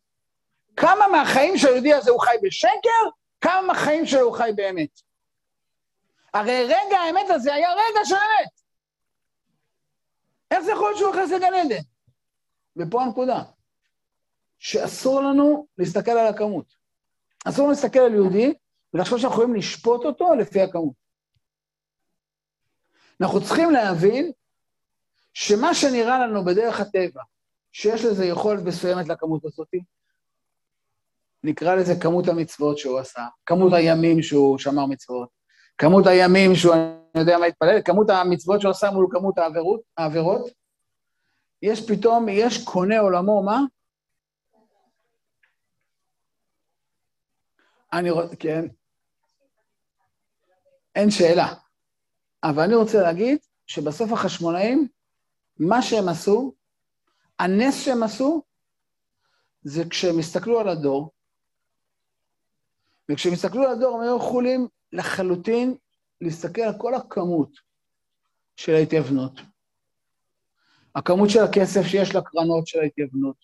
כמה 0.76 1.08
מהחיים 1.12 1.58
של 1.58 1.68
היהודי 1.68 1.94
הזה 1.94 2.10
הוא 2.10 2.20
חי 2.20 2.34
בשקר, 2.42 3.08
כמה 3.40 3.62
מהחיים 3.66 4.06
שלו 4.06 4.20
הוא 4.20 4.36
חי 4.36 4.50
באמת. 4.56 5.00
הרי 6.34 6.64
רגע 6.64 6.98
האמת 6.98 7.30
הזה 7.30 7.54
היה 7.54 7.72
רגע 7.72 8.00
של 8.04 8.14
אמת. 8.14 8.60
איך 10.50 10.60
זה 10.60 10.72
יכול 10.72 10.86
להיות 10.86 10.98
שהוא 10.98 11.10
נכנס 11.10 11.30
לגן 11.30 11.54
עדן? 11.54 11.82
ופה 12.76 13.02
הנקודה, 13.02 13.42
שאסור 14.58 15.20
לנו 15.20 15.66
להסתכל 15.78 16.10
על 16.10 16.26
הכמות. 16.26 16.74
אסור 17.44 17.64
לנו 17.64 17.70
להסתכל 17.72 17.98
על 17.98 18.14
יהודי 18.14 18.54
ולחשוב 18.94 19.18
שאנחנו 19.18 19.34
יכולים 19.34 19.54
לשפוט 19.54 20.04
אותו 20.04 20.34
לפי 20.34 20.60
הכמות. 20.60 20.94
אנחנו 23.20 23.40
צריכים 23.44 23.70
להבין 23.70 24.32
שמה 25.34 25.74
שנראה 25.74 26.18
לנו 26.18 26.44
בדרך 26.44 26.80
הטבע 26.80 27.22
שיש 27.72 28.04
לזה 28.04 28.24
יכולת 28.24 28.62
מסוימת 28.64 29.08
לכמות 29.08 29.44
הזאת. 29.44 29.68
נקרא 31.44 31.74
לזה 31.74 31.92
כמות 32.00 32.28
המצוות 32.28 32.78
שהוא 32.78 32.98
עשה, 32.98 33.26
כמות 33.46 33.72
הימים 33.72 34.22
שהוא 34.22 34.58
שמר 34.58 34.86
מצוות, 34.86 35.28
כמות 35.78 36.06
הימים 36.06 36.54
שהוא, 36.54 36.74
אני 36.74 37.20
יודע 37.20 37.38
מה 37.38 37.46
התפלל, 37.46 37.82
כמות 37.84 38.10
המצוות 38.10 38.60
שהוא 38.60 38.70
עשה 38.70 38.90
מול 38.90 39.06
כמות 39.10 39.38
העבירות, 39.38 39.80
העבירות. 39.96 40.50
יש 41.62 41.90
פתאום, 41.90 42.28
יש 42.28 42.64
קונה 42.64 42.98
עולמו, 42.98 43.42
מה? 43.42 43.60
אני 47.92 48.10
רוצה, 48.10 48.36
כן, 48.36 48.64
אין 50.94 51.10
שאלה. 51.10 51.54
אבל 52.42 52.62
אני 52.62 52.74
רוצה 52.74 53.02
להגיד 53.02 53.38
שבסוף 53.66 54.12
החשמונאים, 54.12 54.88
מה 55.58 55.82
שהם 55.82 56.08
עשו, 56.08 56.54
הנס 57.38 57.84
שהם 57.84 58.02
עשו, 58.02 58.42
זה 59.62 59.82
כשהם 59.90 60.18
הסתכלו 60.18 60.60
על 60.60 60.68
הדור, 60.68 61.10
וכשהם 63.10 63.32
הסתכלו 63.32 63.62
על 63.62 63.70
הדור, 63.70 63.96
הם 63.96 64.00
היו 64.02 64.16
יכולים 64.16 64.68
לחלוטין 64.92 65.74
להסתכל 66.20 66.62
על 66.62 66.78
כל 66.78 66.94
הכמות 66.94 67.50
של 68.56 68.74
ההתייוונות. 68.74 69.40
הכמות 70.94 71.30
של 71.30 71.44
הכסף 71.44 71.82
שיש 71.82 72.14
לקרנות 72.14 72.66
של 72.66 72.80
ההתייוונות, 72.80 73.36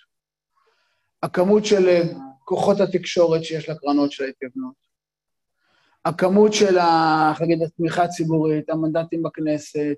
הכמות 1.22 1.64
של 1.64 1.88
אה, 1.88 2.02
כוחות 2.44 2.80
התקשורת 2.80 3.44
שיש 3.44 3.68
לקרנות 3.68 4.12
של 4.12 4.24
ההתייוונות, 4.24 4.74
הכמות 6.04 6.52
של, 6.52 6.78
איך 7.30 7.40
להגיד, 7.40 7.62
התמיכה 7.62 8.02
הציבורית, 8.02 8.70
המנדטים 8.70 9.22
בכנסת. 9.22 9.96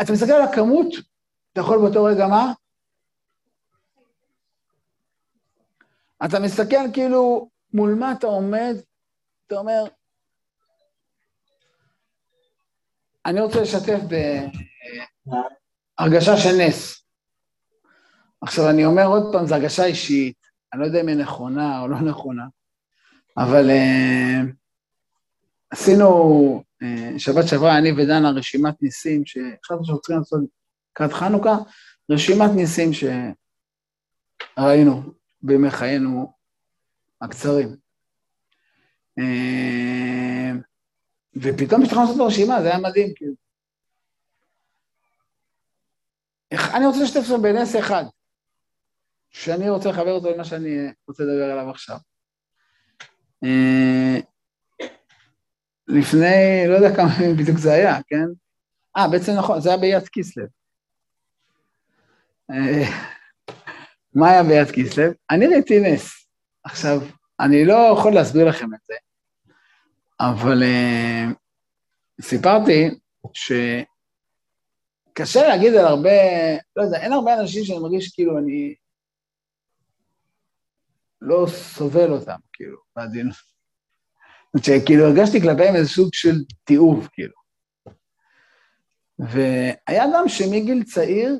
אתה 0.00 0.12
מסתכל 0.12 0.32
על 0.32 0.42
הכמות, 0.42 0.94
אתה 1.52 1.60
יכול 1.60 1.78
באותו 1.78 2.04
רגע 2.04 2.26
מה? 2.26 2.52
אתה 6.24 6.40
מסתכל 6.40 6.92
כאילו 6.92 7.48
מול 7.72 7.94
מה 7.94 8.12
אתה 8.12 8.26
עומד, 8.26 8.74
אתה 9.46 9.58
אומר, 9.58 9.84
אני 13.26 13.40
רוצה 13.40 13.60
לשתף 13.60 13.98
בהרגשה 15.98 16.36
של 16.36 16.56
נס. 16.58 17.04
עכשיו, 18.40 18.70
אני 18.70 18.84
אומר 18.84 19.06
עוד 19.06 19.32
פעם, 19.32 19.46
זו 19.46 19.54
הרגשה 19.54 19.84
אישית, 19.84 20.36
אני 20.72 20.80
לא 20.80 20.86
יודע 20.86 21.00
אם 21.00 21.08
היא 21.08 21.16
נכונה 21.16 21.80
או 21.80 21.88
לא 21.88 22.00
נכונה, 22.00 22.44
אבל 23.36 23.70
uh, 23.70 24.52
עשינו 25.70 26.62
uh, 26.82 27.18
שבת 27.18 27.48
שעברה, 27.48 27.78
אני 27.78 27.92
ודנה, 27.92 28.30
רשימת 28.30 28.82
ניסים, 28.82 29.26
שחשבתי 29.26 29.84
שאנחנו 29.84 30.00
צריכים 30.00 30.18
לעשות 30.18 30.40
לקראת 30.92 31.12
חנוכה, 31.12 31.56
רשימת 32.10 32.50
ניסים 32.50 32.90
שראינו 34.56 35.02
בימי 35.42 35.70
חיינו 35.70 36.32
הקצרים. 37.20 37.76
Uh, 39.20 40.71
ופתאום 41.36 41.82
התחלנו 41.82 42.00
לעשות 42.02 42.16
את 42.16 42.20
הרשימה, 42.20 42.62
זה 42.62 42.68
היה 42.68 42.78
מדהים, 42.78 43.12
כאילו. 43.16 43.34
אני 46.52 46.86
רוצה 46.86 47.02
לשתף 47.02 47.20
אתכם 47.20 47.42
בנס 47.42 47.76
אחד, 47.76 48.04
שאני 49.30 49.70
רוצה 49.70 49.88
לחבר 49.88 50.12
אותו 50.12 50.30
למה 50.30 50.44
שאני 50.44 50.92
רוצה 51.08 51.22
לדבר 51.22 51.50
עליו 51.50 51.70
עכשיו. 51.70 51.96
אה, 53.44 54.20
לפני, 55.88 56.64
לא 56.68 56.74
יודע 56.74 56.96
כמה 56.96 57.08
ימים 57.20 57.36
בדיוק 57.36 57.58
זה 57.58 57.72
היה, 57.72 58.02
כן? 58.06 58.26
אה, 58.96 59.08
בעצם 59.08 59.32
נכון, 59.38 59.60
זה 59.60 59.68
היה 59.68 59.78
ביד 59.78 60.08
כיסלב. 60.08 60.48
אה, 62.50 62.84
מה 64.14 64.30
היה 64.30 64.42
ביד 64.42 64.70
כיסלב? 64.70 65.12
אני 65.30 65.46
ראיתי 65.46 65.80
נס. 65.80 66.28
עכשיו, 66.64 67.00
אני 67.40 67.64
לא 67.64 67.92
יכול 67.92 68.14
להסביר 68.14 68.48
לכם 68.48 68.74
את 68.74 68.80
זה, 68.86 68.94
אבל 70.20 70.62
uh, 70.62 71.34
סיפרתי 72.20 72.88
שקשה 73.34 75.48
להגיד 75.48 75.74
על 75.74 75.84
הרבה, 75.84 76.10
לא 76.76 76.82
יודע, 76.82 76.98
אין 76.98 77.12
הרבה 77.12 77.40
אנשים 77.40 77.64
שאני 77.64 77.78
מרגיש 77.78 78.14
כאילו 78.14 78.38
אני 78.38 78.74
לא 81.20 81.46
סובל 81.48 82.10
אותם, 82.10 82.38
כאילו, 82.52 82.78
בעדינות. 82.96 83.36
שכאילו 84.56 85.04
הרגשתי 85.04 85.40
כלפיהם 85.40 85.74
איזה 85.74 85.88
סוג 85.88 86.08
של 86.12 86.34
תיעוב, 86.64 87.08
כאילו. 87.12 87.34
והיה 89.18 90.04
אדם 90.04 90.28
שמגיל 90.28 90.84
צעיר, 90.84 91.38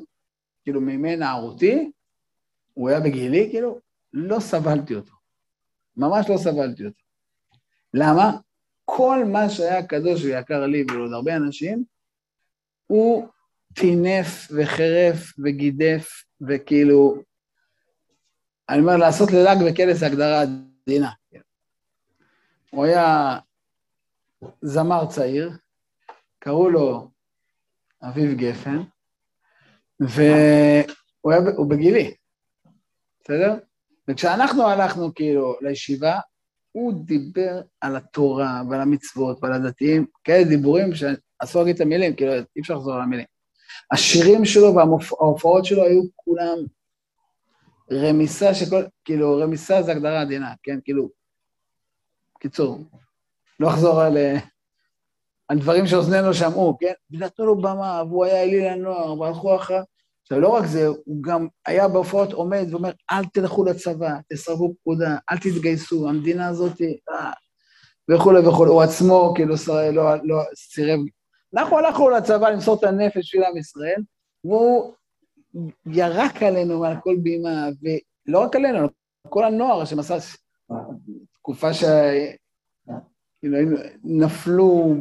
כאילו 0.63 0.81
מימי 0.81 1.15
נערותי, 1.15 1.91
הוא 2.73 2.89
היה 2.89 2.99
בגילי, 2.99 3.47
כאילו, 3.51 3.79
לא 4.13 4.39
סבלתי 4.39 4.95
אותו. 4.95 5.13
ממש 5.97 6.29
לא 6.29 6.37
סבלתי 6.37 6.85
אותו. 6.85 7.03
למה? 7.93 8.37
כל 8.85 9.25
מה 9.25 9.49
שהיה 9.49 9.87
קדוש 9.87 10.23
ויקר 10.23 10.65
לי 10.65 10.83
ולעוד 10.91 11.13
הרבה 11.13 11.35
אנשים, 11.35 11.83
הוא 12.87 13.27
טינף 13.73 14.47
וחרף 14.51 15.33
וגידף, 15.43 16.23
וכאילו, 16.47 17.15
אני 18.69 18.79
אומר, 18.79 18.97
לעשות 18.97 19.31
ללעג 19.31 19.57
וקלס 19.67 20.03
הגדרה 20.03 20.41
עדינה. 20.41 21.11
הוא 22.69 22.85
היה 22.85 23.37
זמר 24.61 25.05
צעיר, 25.05 25.51
קראו 26.39 26.69
לו 26.69 27.11
אביב 28.03 28.37
גפן, 28.37 28.81
והוא 29.99 31.31
היה, 31.31 31.39
הוא 31.57 31.69
בגילי, 31.69 32.15
בסדר? 33.23 33.55
וכשאנחנו 34.07 34.67
הלכנו 34.67 35.13
כאילו 35.15 35.55
לישיבה, 35.61 36.19
הוא 36.73 36.93
דיבר 37.05 37.61
על 37.81 37.95
התורה 37.95 38.61
ועל 38.69 38.81
המצוות 38.81 39.39
ועל 39.41 39.53
הדתיים, 39.53 40.05
כאלה 40.23 40.43
דיבורים 40.43 40.89
שאסור 40.95 41.61
להגיד 41.61 41.75
את 41.75 41.81
המילים, 41.81 42.15
כאילו 42.15 42.33
אי 42.33 42.61
אפשר 42.61 42.73
לחזור 42.73 42.93
על 42.93 43.01
המילים. 43.01 43.25
השירים 43.91 44.45
שלו 44.45 44.75
וההופעות 44.75 45.65
שלו 45.65 45.83
היו 45.83 46.01
כולם 46.15 46.57
רמיסה 47.91 48.53
שכל, 48.53 48.83
כאילו 49.05 49.37
רמיסה 49.37 49.81
זה 49.81 49.91
הגדרה 49.91 50.21
עדינה, 50.21 50.53
כן? 50.63 50.79
כאילו, 50.83 51.09
קיצור, 52.39 52.77
לא 53.59 53.69
אחזור 53.69 54.01
על, 54.01 54.17
על 55.47 55.59
דברים 55.59 55.87
שאוזנינו 55.87 56.33
שמעו, 56.33 56.77
כן? 56.79 56.93
ונתנו 57.11 57.45
לו 57.45 57.55
במה, 57.61 58.03
והוא 58.07 58.25
היה 58.25 58.43
אליל 58.43 58.65
הנוער, 58.65 59.19
והלכו 59.19 59.55
אחריו. 59.55 59.83
עכשיו, 60.33 60.41
לא 60.41 60.49
רק 60.49 60.65
זה, 60.65 60.87
הוא 60.87 61.23
גם 61.23 61.47
היה 61.65 61.87
בהופעות 61.87 62.33
עומד 62.33 62.65
ואומר, 62.69 62.91
אל 63.11 63.25
תלכו 63.33 63.65
לצבא, 63.65 64.09
תסרבו 64.29 64.73
פקודה, 64.81 65.17
אל 65.31 65.37
תתגייסו, 65.37 66.09
המדינה 66.09 66.47
הזאת, 66.47 66.81
אה, 66.81 67.31
וכולי 68.11 68.47
וכולי. 68.47 68.71
הוא 68.71 68.81
עצמו, 68.81 69.33
כאילו, 69.35 69.55
לא, 69.93 70.15
לא 70.23 70.41
סירב. 70.55 70.99
אנחנו 71.53 71.77
הלכנו 71.77 72.09
לצבא 72.09 72.49
למסור 72.49 72.77
את 72.79 72.83
הנפש 72.83 73.31
של 73.31 73.43
עם 73.43 73.57
ישראל, 73.57 74.01
והוא 74.43 74.93
ירק 75.85 76.43
עלינו 76.43 76.79
מעל 76.79 76.95
כל 77.03 77.15
בימה, 77.23 77.67
ולא 78.27 78.39
רק 78.39 78.55
עלינו, 78.55 78.77
על 78.77 78.87
כל 79.29 79.45
הנוער 79.45 79.85
שמסר 79.85 80.17
תקופה 81.33 81.73
ש... 81.73 81.83
כאילו, 83.43 83.57
נפלו 84.03 84.95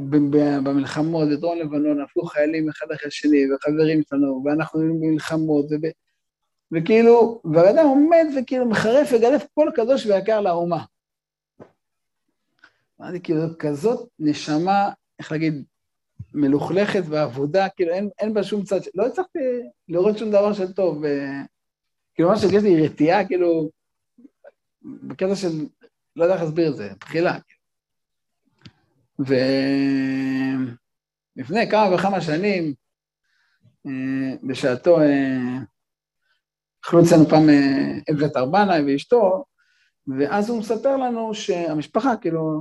במלחמות 0.64 1.28
בדרום 1.28 1.58
לבנון, 1.58 2.00
נפלו 2.02 2.22
חיילים 2.24 2.68
אחד 2.68 2.86
אחרי 2.94 3.08
השני, 3.08 3.38
וחברים 3.54 4.02
שלנו, 4.08 4.42
ואנחנו 4.44 4.80
היינו 4.80 5.00
במלחמות, 5.00 5.64
וב... 5.70 5.80
וכאילו, 6.72 7.40
והאדם 7.44 7.86
עומד 7.86 8.26
וכאילו 8.36 8.66
מחרף 8.66 9.08
וגדף 9.12 9.46
כל 9.54 9.68
הקדוש 9.68 10.06
ויקר 10.06 10.40
לאומה. 10.40 10.84
אמרתי, 13.00 13.20
כאילו, 13.20 13.40
כזאת 13.58 14.08
נשמה, 14.18 14.90
איך 15.18 15.32
להגיד, 15.32 15.64
מלוכלכת 16.34 17.02
ועבודה, 17.08 17.68
כאילו, 17.68 17.92
אין, 17.92 18.08
אין 18.18 18.34
בה 18.34 18.42
שום 18.42 18.64
צד, 18.64 18.80
לא 18.94 19.06
הצלחתי 19.06 19.38
לראות 19.88 20.18
שום 20.18 20.30
דבר 20.30 20.52
של 20.52 20.72
טוב. 20.72 21.02
כאילו, 22.14 22.28
ממש 22.28 22.44
הרגשתי 22.44 22.86
רתיעה, 22.86 23.26
כאילו, 23.26 23.70
בקטע 24.82 25.36
של, 25.36 25.66
לא 26.16 26.24
יודע 26.24 26.34
איך 26.34 26.42
להסביר 26.42 26.70
את 26.70 26.76
זה, 26.76 26.90
בחילה. 27.00 27.38
ולפני 29.18 29.36
כמה 31.70 31.94
וכמה 31.94 32.20
שנים, 32.20 32.74
אה, 33.86 34.36
בשעתו, 34.42 35.00
אה, 35.00 35.58
אכלו 36.84 37.02
אצלנו 37.02 37.28
פעם 37.28 37.48
אבלת 38.10 38.36
בנאי 38.52 38.82
ואשתו, 38.86 39.44
ואז 40.18 40.50
הוא 40.50 40.58
מספר 40.58 40.96
לנו 40.96 41.34
שהמשפחה, 41.34 42.16
כאילו, 42.16 42.60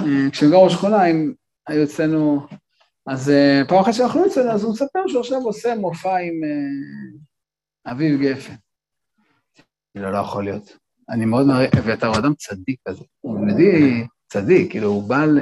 אה, 0.00 0.30
כשהם 0.32 0.50
גרו 0.50 0.66
בשכונה, 0.66 1.04
הם 1.04 1.34
היו 1.66 1.84
אצלנו, 1.84 2.46
אז 3.06 3.32
פעם 3.68 3.78
אחת 3.78 3.92
שאכלו 3.92 4.26
אצלנו, 4.26 4.50
אז 4.50 4.64
הוא 4.64 4.72
מספר 4.72 5.00
שהוא 5.08 5.20
עכשיו 5.20 5.38
עושה 5.38 5.74
מופע 5.74 6.16
עם 6.16 6.34
אביב 7.86 8.20
גפן. 8.20 8.54
לא, 9.94 10.12
לא 10.12 10.18
יכול 10.18 10.44
להיות. 10.44 10.76
אני 11.10 11.24
מאוד 11.24 11.46
מעריך, 11.46 11.70
ואתה 11.84 12.12
אדם 12.18 12.34
צדיק 12.34 12.80
כזה. 12.88 13.04
הוא 13.20 13.46
מביא 13.46 14.04
צדיק, 14.30 14.70
כאילו, 14.70 14.88
הוא 14.88 15.08
בעל... 15.08 15.38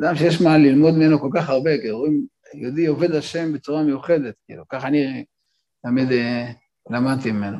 אדם 0.00 0.16
שיש 0.16 0.40
מה 0.40 0.58
ללמוד 0.58 0.94
ממנו 0.94 1.20
כל 1.20 1.30
כך 1.34 1.48
הרבה, 1.48 1.78
כאילו, 1.78 1.98
רואים, 1.98 2.26
יהודי 2.54 2.86
עובד 2.86 3.10
השם 3.10 3.52
בצורה 3.52 3.82
מיוחדת, 3.82 4.34
כאילו, 4.46 4.64
ככה 4.68 4.88
אני 4.88 5.24
תמיד 5.82 6.12
אה, 6.12 6.52
למדתי 6.90 7.32
ממנו. 7.32 7.58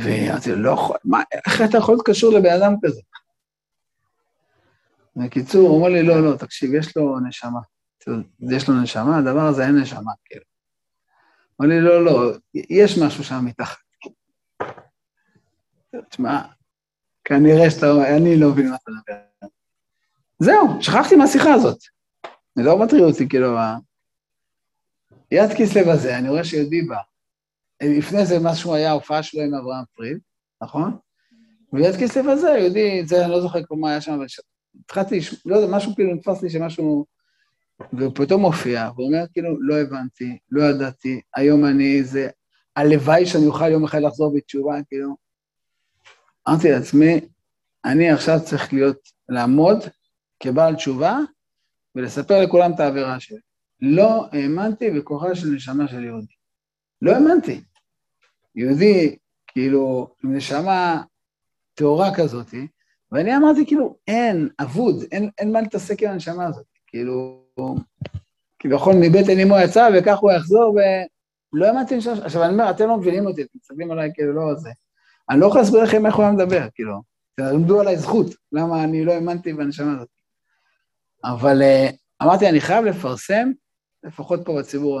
ואמרתי 0.00 0.50
לו, 0.50 0.56
לא 0.56 0.70
יכול, 0.70 0.96
מה, 1.04 1.22
איך 1.46 1.62
אתה 1.62 1.78
יכול 1.78 1.94
להיות 1.94 2.06
קשור 2.06 2.32
לבן 2.32 2.62
אדם 2.62 2.74
כזה? 2.82 3.00
בקיצור, 5.16 5.68
הוא 5.68 5.78
אומר 5.78 5.88
לי, 5.88 6.02
לא, 6.02 6.22
לא, 6.22 6.36
תקשיב, 6.36 6.74
יש 6.74 6.96
לו 6.96 7.20
נשמה. 7.20 7.60
יש 8.50 8.68
לו 8.68 8.82
נשמה, 8.82 9.18
הדבר 9.18 9.40
הזה 9.40 9.66
אין 9.66 9.78
נשמה, 9.78 10.12
כאילו. 10.24 10.44
אמר 11.60 11.68
לי, 11.68 11.80
לא, 11.80 12.04
לא, 12.04 12.32
יש 12.54 12.98
משהו 12.98 13.24
שם 13.24 13.44
מתחת. 13.44 13.78
תשמע, 16.10 16.42
כנראה 17.24 17.70
שאתה, 17.70 18.16
אני 18.16 18.36
לא 18.36 18.48
מבין 18.50 18.70
מה 18.70 18.76
אתה 18.76 18.90
מדבר. 18.90 19.48
זהו, 20.38 20.82
שכחתי 20.82 21.16
מהשיחה 21.16 21.54
הזאת. 21.54 21.78
זה 22.54 22.62
לא 22.62 22.78
מטריד 22.78 23.02
אותי, 23.02 23.28
כאילו, 23.28 23.56
יד 25.30 25.50
כסלו 25.58 25.90
הזה, 25.90 26.18
אני 26.18 26.28
רואה 26.28 26.44
שיהודי 26.44 26.82
בא. 26.82 26.96
לפני 27.82 28.26
זה 28.26 28.38
משהו 28.42 28.74
היה 28.74 28.92
הופעה 28.92 29.22
שלו 29.22 29.42
עם 29.42 29.54
אברהם 29.54 29.84
פריד, 29.94 30.18
נכון? 30.62 30.96
ויד 31.72 31.94
כסלו 32.00 32.32
הזה, 32.32 32.48
יהודי, 32.48 33.04
זה, 33.06 33.24
אני 33.24 33.32
לא 33.32 33.40
זוכר 33.40 33.62
כבר 33.62 33.76
מה 33.76 33.90
היה 33.90 34.00
שם, 34.00 34.12
אבל 34.12 34.26
התחלתי, 34.80 35.20
לא 35.46 35.56
יודע, 35.56 35.76
משהו 35.76 35.94
כאילו 35.94 36.14
נתפס 36.14 36.42
לי 36.42 36.50
שמשהו... 36.50 37.04
והוא 37.92 38.12
פתאום 38.14 38.40
מופיע, 38.40 38.90
והוא 38.94 39.06
אומר 39.06 39.24
כאילו, 39.32 39.62
לא 39.62 39.74
הבנתי, 39.74 40.38
לא 40.50 40.62
ידעתי, 40.62 41.20
היום 41.36 41.64
אני 41.64 42.04
זה, 42.04 42.28
הלוואי 42.76 43.26
שאני 43.26 43.46
אוכל 43.46 43.70
יום 43.70 43.84
אחד 43.84 43.98
לחזור 44.02 44.34
בתשובה, 44.36 44.74
כאילו. 44.88 45.16
אמרתי 46.48 46.70
לעצמי, 46.70 47.20
אני 47.84 48.10
עכשיו 48.10 48.38
צריך 48.44 48.72
להיות, 48.72 49.08
לעמוד 49.28 49.78
כבעל 50.40 50.74
תשובה 50.74 51.18
ולספר 51.94 52.42
לכולם 52.42 52.72
את 52.72 52.80
העבירה 52.80 53.20
שלי. 53.20 53.38
לא 53.80 54.26
האמנתי 54.32 54.90
בכוחה 54.90 55.34
של 55.34 55.48
נשמה 55.48 55.88
של 55.88 56.04
יהודי. 56.04 56.34
לא 57.02 57.12
האמנתי. 57.12 57.60
יהודי, 58.54 59.16
כאילו, 59.46 60.14
עם 60.24 60.36
נשמה 60.36 61.02
טהורה 61.74 62.14
כזאתי, 62.14 62.66
ואני 63.12 63.36
אמרתי, 63.36 63.66
כאילו, 63.66 63.96
אין, 64.08 64.48
אבוד, 64.60 65.04
אין, 65.12 65.30
אין 65.38 65.52
מה 65.52 65.60
להתעסק 65.60 66.02
עם 66.02 66.10
הנשמה 66.10 66.46
הזאת. 66.46 66.66
כאילו, 66.86 67.42
כביכול 68.58 68.94
אין 69.28 69.40
אמו 69.40 69.58
יצא, 69.58 69.88
וכך 69.94 70.18
הוא 70.18 70.32
יחזור, 70.32 70.78
ולא 71.52 71.66
האמנתי 71.66 71.96
לשם... 71.96 72.12
עכשיו, 72.22 72.44
אני 72.44 72.52
אומר, 72.52 72.70
אתם 72.70 72.88
לא 72.88 72.96
מבינים 72.96 73.26
אותי, 73.26 73.42
אתם 73.42 73.58
מסתכלים 73.58 73.90
עליי 73.90 74.10
כאילו, 74.14 74.32
לא 74.32 74.54
זה. 74.54 74.70
אני 75.32 75.40
לא 75.40 75.46
יכול 75.46 75.60
להסביר 75.60 75.82
לכם 75.82 76.06
איך 76.06 76.14
הוא 76.14 76.24
היה 76.24 76.32
מדבר, 76.32 76.68
כאילו. 76.74 77.02
תלמדו 77.36 77.80
עליי 77.80 77.96
זכות, 77.96 78.26
למה 78.52 78.84
אני 78.84 79.04
לא 79.04 79.12
האמנתי 79.12 79.52
בנשמה 79.52 79.92
הזאת. 79.96 80.08
אבל 81.24 81.62
אה, 81.62 81.90
אמרתי, 82.22 82.48
אני 82.48 82.60
חייב 82.60 82.84
לפרסם, 82.84 83.50
לפחות 84.04 84.40
פה 84.44 84.58
בציבור 84.58 85.00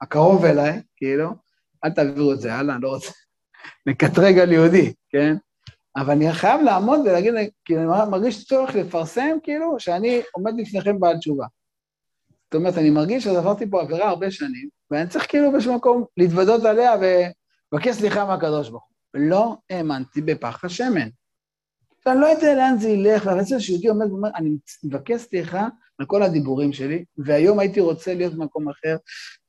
הקרוב 0.00 0.44
אליי, 0.44 0.82
כאילו, 0.96 1.30
אל 1.84 1.90
תעבירו 1.90 2.32
את 2.32 2.40
זה 2.40 2.54
הלאה, 2.54 2.74
אני 2.74 2.82
לא 2.82 2.88
רוצה 2.88 3.10
לקטרג 3.86 4.38
על 4.38 4.52
יהודי, 4.52 4.92
כן? 5.08 5.36
אבל 5.96 6.10
אני 6.10 6.32
חייב 6.32 6.60
לעמוד 6.60 7.00
ולהגיד, 7.00 7.34
כאילו, 7.64 7.80
אני 7.80 8.10
מרגיש 8.10 8.44
צורך 8.44 8.74
לפרסם, 8.74 9.36
כאילו, 9.42 9.80
שאני 9.80 10.22
עומד 10.32 10.52
לפניכם 10.56 11.00
בעל 11.00 11.18
תשובה. 11.18 11.46
זאת 12.44 12.54
אומרת, 12.54 12.78
אני 12.78 12.90
מרגיש 12.90 13.24
שעברתי 13.24 13.70
פה 13.70 13.80
עבירה 13.80 14.08
הרבה 14.08 14.30
שנים, 14.30 14.68
ואני 14.90 15.08
צריך 15.08 15.26
כאילו 15.28 15.50
באיזשהו 15.50 15.76
מקום 15.76 16.04
להתוודות 16.16 16.64
עליה 16.64 16.92
ולבקש 16.94 17.96
סליחה 17.96 18.24
מהקדוש 18.24 18.68
ברוך. 18.68 18.89
לא 19.14 19.56
האמנתי 19.70 20.20
בפח 20.20 20.64
השמן. 20.64 21.08
אני 22.06 22.20
לא 22.20 22.26
יודע 22.26 22.54
לאן 22.54 22.78
זה 22.78 22.88
ילך, 22.88 23.30
זה 23.40 23.60
שיהודי 23.60 23.88
עומד 23.88 24.10
ואומר, 24.10 24.28
אני 24.36 24.50
מבקש 24.84 25.20
סליחה 25.20 25.68
על 25.98 26.06
כל 26.06 26.22
הדיבורים 26.22 26.72
שלי, 26.72 27.04
והיום 27.18 27.58
הייתי 27.58 27.80
רוצה 27.80 28.14
להיות 28.14 28.34
במקום 28.34 28.68
אחר, 28.68 28.96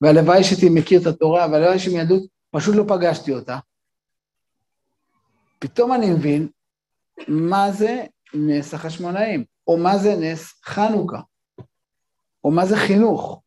והלוואי 0.02 0.44
שהייתי 0.44 0.70
מכיר 0.70 1.02
את 1.02 1.08
התורה, 1.08 1.48
והלוואי 1.52 1.80
שמיהדות, 1.80 2.24
פשוט 2.52 2.76
לא 2.76 2.84
פגשתי 2.88 3.32
אותה. 3.32 3.60
פתאום 5.60 5.94
אני 5.94 6.10
מבין 6.10 6.48
מה 7.28 7.72
זה 7.72 8.04
נס 8.34 8.74
החשמונאים, 8.74 9.44
או 9.68 9.78
מה 9.78 9.98
זה 9.98 10.16
נס 10.16 10.54
חנוכה, 10.64 11.22
או 12.44 12.52
מה 12.52 12.66
זה 12.66 12.78
חינוך. 12.78 13.42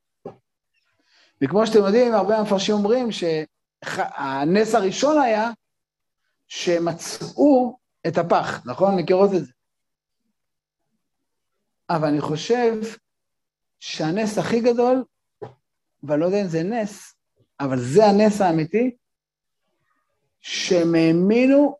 וכמו 1.43 1.67
שאתם 1.67 1.79
יודעים, 1.79 2.15
הרבה 2.15 2.43
מפרשים 2.43 2.75
אומרים 2.75 3.09
שהנס 3.13 4.75
הראשון 4.75 5.23
היה 5.23 5.51
שמצאו 6.55 7.79
את 8.07 8.19
הפח, 8.19 8.67
נכון? 8.67 8.97
מכירות 8.97 9.31
את 9.37 9.45
זה. 9.45 9.53
אבל 11.91 12.09
אני 12.09 12.21
חושב 12.21 12.73
שהנס 13.81 14.39
הכי 14.39 14.61
גדול, 14.61 15.05
ואני 16.03 16.21
לא 16.21 16.27
יודע 16.27 16.43
אם 16.43 16.49
זה 16.49 16.63
נס, 16.63 17.15
אבל 17.61 17.79
זה 17.79 18.05
הנס 18.07 18.41
האמיתי, 18.41 18.97
שהם 20.41 20.95
האמינו 20.95 21.79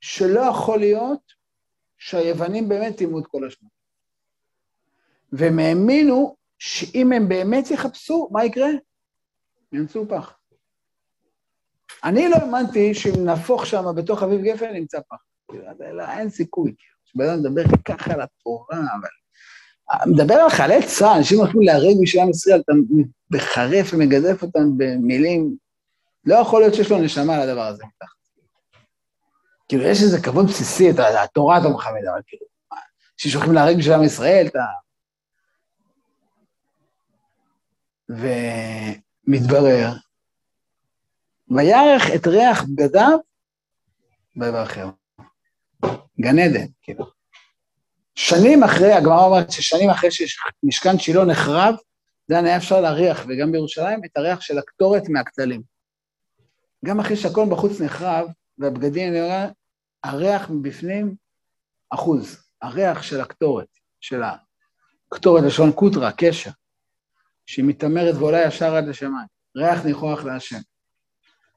שלא 0.00 0.40
יכול 0.40 0.78
להיות 0.78 1.32
שהיוונים 1.98 2.68
באמת 2.68 3.00
אימו 3.00 3.18
את 3.18 3.26
כל 3.26 3.46
השמות. 3.46 3.72
והם 5.32 5.58
האמינו 5.58 6.36
שאם 6.58 7.12
הם 7.12 7.28
באמת 7.28 7.70
יחפשו, 7.70 8.28
מה 8.32 8.44
יקרה? 8.44 8.68
ימצאו 9.72 10.08
פח. 10.08 10.38
אני 12.04 12.28
לא 12.28 12.36
האמנתי 12.36 12.94
שאם 12.94 13.24
נהפוך 13.24 13.66
שם 13.66 13.84
בתוך 13.96 14.22
אביב 14.22 14.40
גפן, 14.40 14.72
נמצא 14.72 14.98
פח. 15.08 15.16
לא, 15.92 16.04
אין 16.10 16.30
סיכוי. 16.30 16.74
כשבן 17.04 17.28
אדם 17.28 17.40
מדבר 17.40 17.62
ככה 17.84 18.12
על 18.12 18.20
התורה, 18.20 18.78
אבל... 19.00 19.08
מדבר 20.06 20.34
על 20.34 20.50
חיילי 20.50 20.86
צה"ל, 20.86 21.16
אנשים 21.16 21.38
הולכים 21.38 21.60
להרג 21.62 21.96
בשביל 22.02 22.22
עם 22.22 22.30
ישראל, 22.30 22.60
אתה 22.60 22.72
מחרף 23.30 23.90
ומגדף 23.94 24.42
אותם 24.42 24.76
במילים, 24.76 25.56
לא 26.24 26.34
יכול 26.34 26.60
להיות 26.60 26.74
שיש 26.74 26.90
לו 26.90 26.98
נשמה 26.98 27.34
על 27.34 27.48
הדבר 27.48 27.66
הזה 27.66 27.84
כאילו, 29.68 29.84
יש 29.84 30.02
איזה 30.02 30.22
כבוד 30.22 30.46
בסיסי, 30.46 30.90
את 30.90 30.96
התורה 30.98 31.58
אתה 31.58 31.68
מכבד, 31.68 32.06
אבל 32.12 32.20
כאילו, 32.26 32.46
אנשים 32.72 33.30
שהולכים 33.30 33.52
להרג 33.52 33.78
בשביל 33.78 33.94
עם 33.94 34.04
ישראל, 34.04 34.46
אתה... 34.46 34.64
ומתברר 39.28 39.92
וירך 41.50 42.02
את 42.14 42.26
ריח 42.26 42.62
בגדיו 42.62 43.18
ויברכם. 44.36 44.88
גן 46.20 46.38
עדן, 46.38 46.66
כאילו. 46.82 47.04
שנים 48.14 48.62
אחרי, 48.62 48.92
הגמרא 48.92 49.24
אומרת 49.24 49.50
ששנים 49.50 49.90
אחרי 49.90 50.10
שמשכן 50.10 50.98
שילה 50.98 51.24
נחרב, 51.24 51.74
עדיין 52.30 52.46
היה 52.46 52.56
אפשר 52.56 52.80
להריח, 52.80 53.24
וגם 53.28 53.52
בירושלים, 53.52 54.00
את 54.04 54.16
הריח 54.16 54.40
של 54.40 54.58
הקטורת 54.58 55.08
מהכתלים. 55.08 55.62
גם 56.84 57.00
אחרי 57.00 57.16
שהכל 57.16 57.46
בחוץ 57.50 57.80
נחרב, 57.80 58.28
והבגדים, 58.58 59.12
הריח 60.04 60.50
מבפנים, 60.50 61.14
אחוז. 61.90 62.44
הריח 62.62 63.02
של 63.02 63.20
הקטורת, 63.20 63.68
של 64.00 64.22
הקטורת 64.22 65.44
לשון 65.44 65.72
קוטרה, 65.72 66.12
קשר, 66.12 66.50
שהיא 67.46 67.64
מתעמרת 67.64 68.14
ועולה 68.14 68.46
ישר 68.46 68.74
עד 68.74 68.84
לשמיים. 68.84 69.26
ריח 69.56 69.84
ניחוח 69.84 70.24
להשם. 70.24 70.58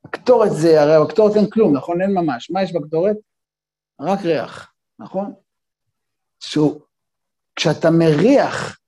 הקטורת 0.07 0.51
זה, 0.51 0.81
הרי 0.81 1.05
בקטורת 1.05 1.35
אין 1.35 1.49
כלום, 1.49 1.77
נכון? 1.77 2.01
אין 2.01 2.13
ממש. 2.13 2.51
מה 2.51 2.63
יש 2.63 2.73
בקטורת? 2.73 3.15
רק 4.01 4.19
ריח, 4.19 4.73
נכון? 4.99 5.33
שהוא, 6.39 6.81
כשאתה 7.55 7.91
מריח 7.91 8.79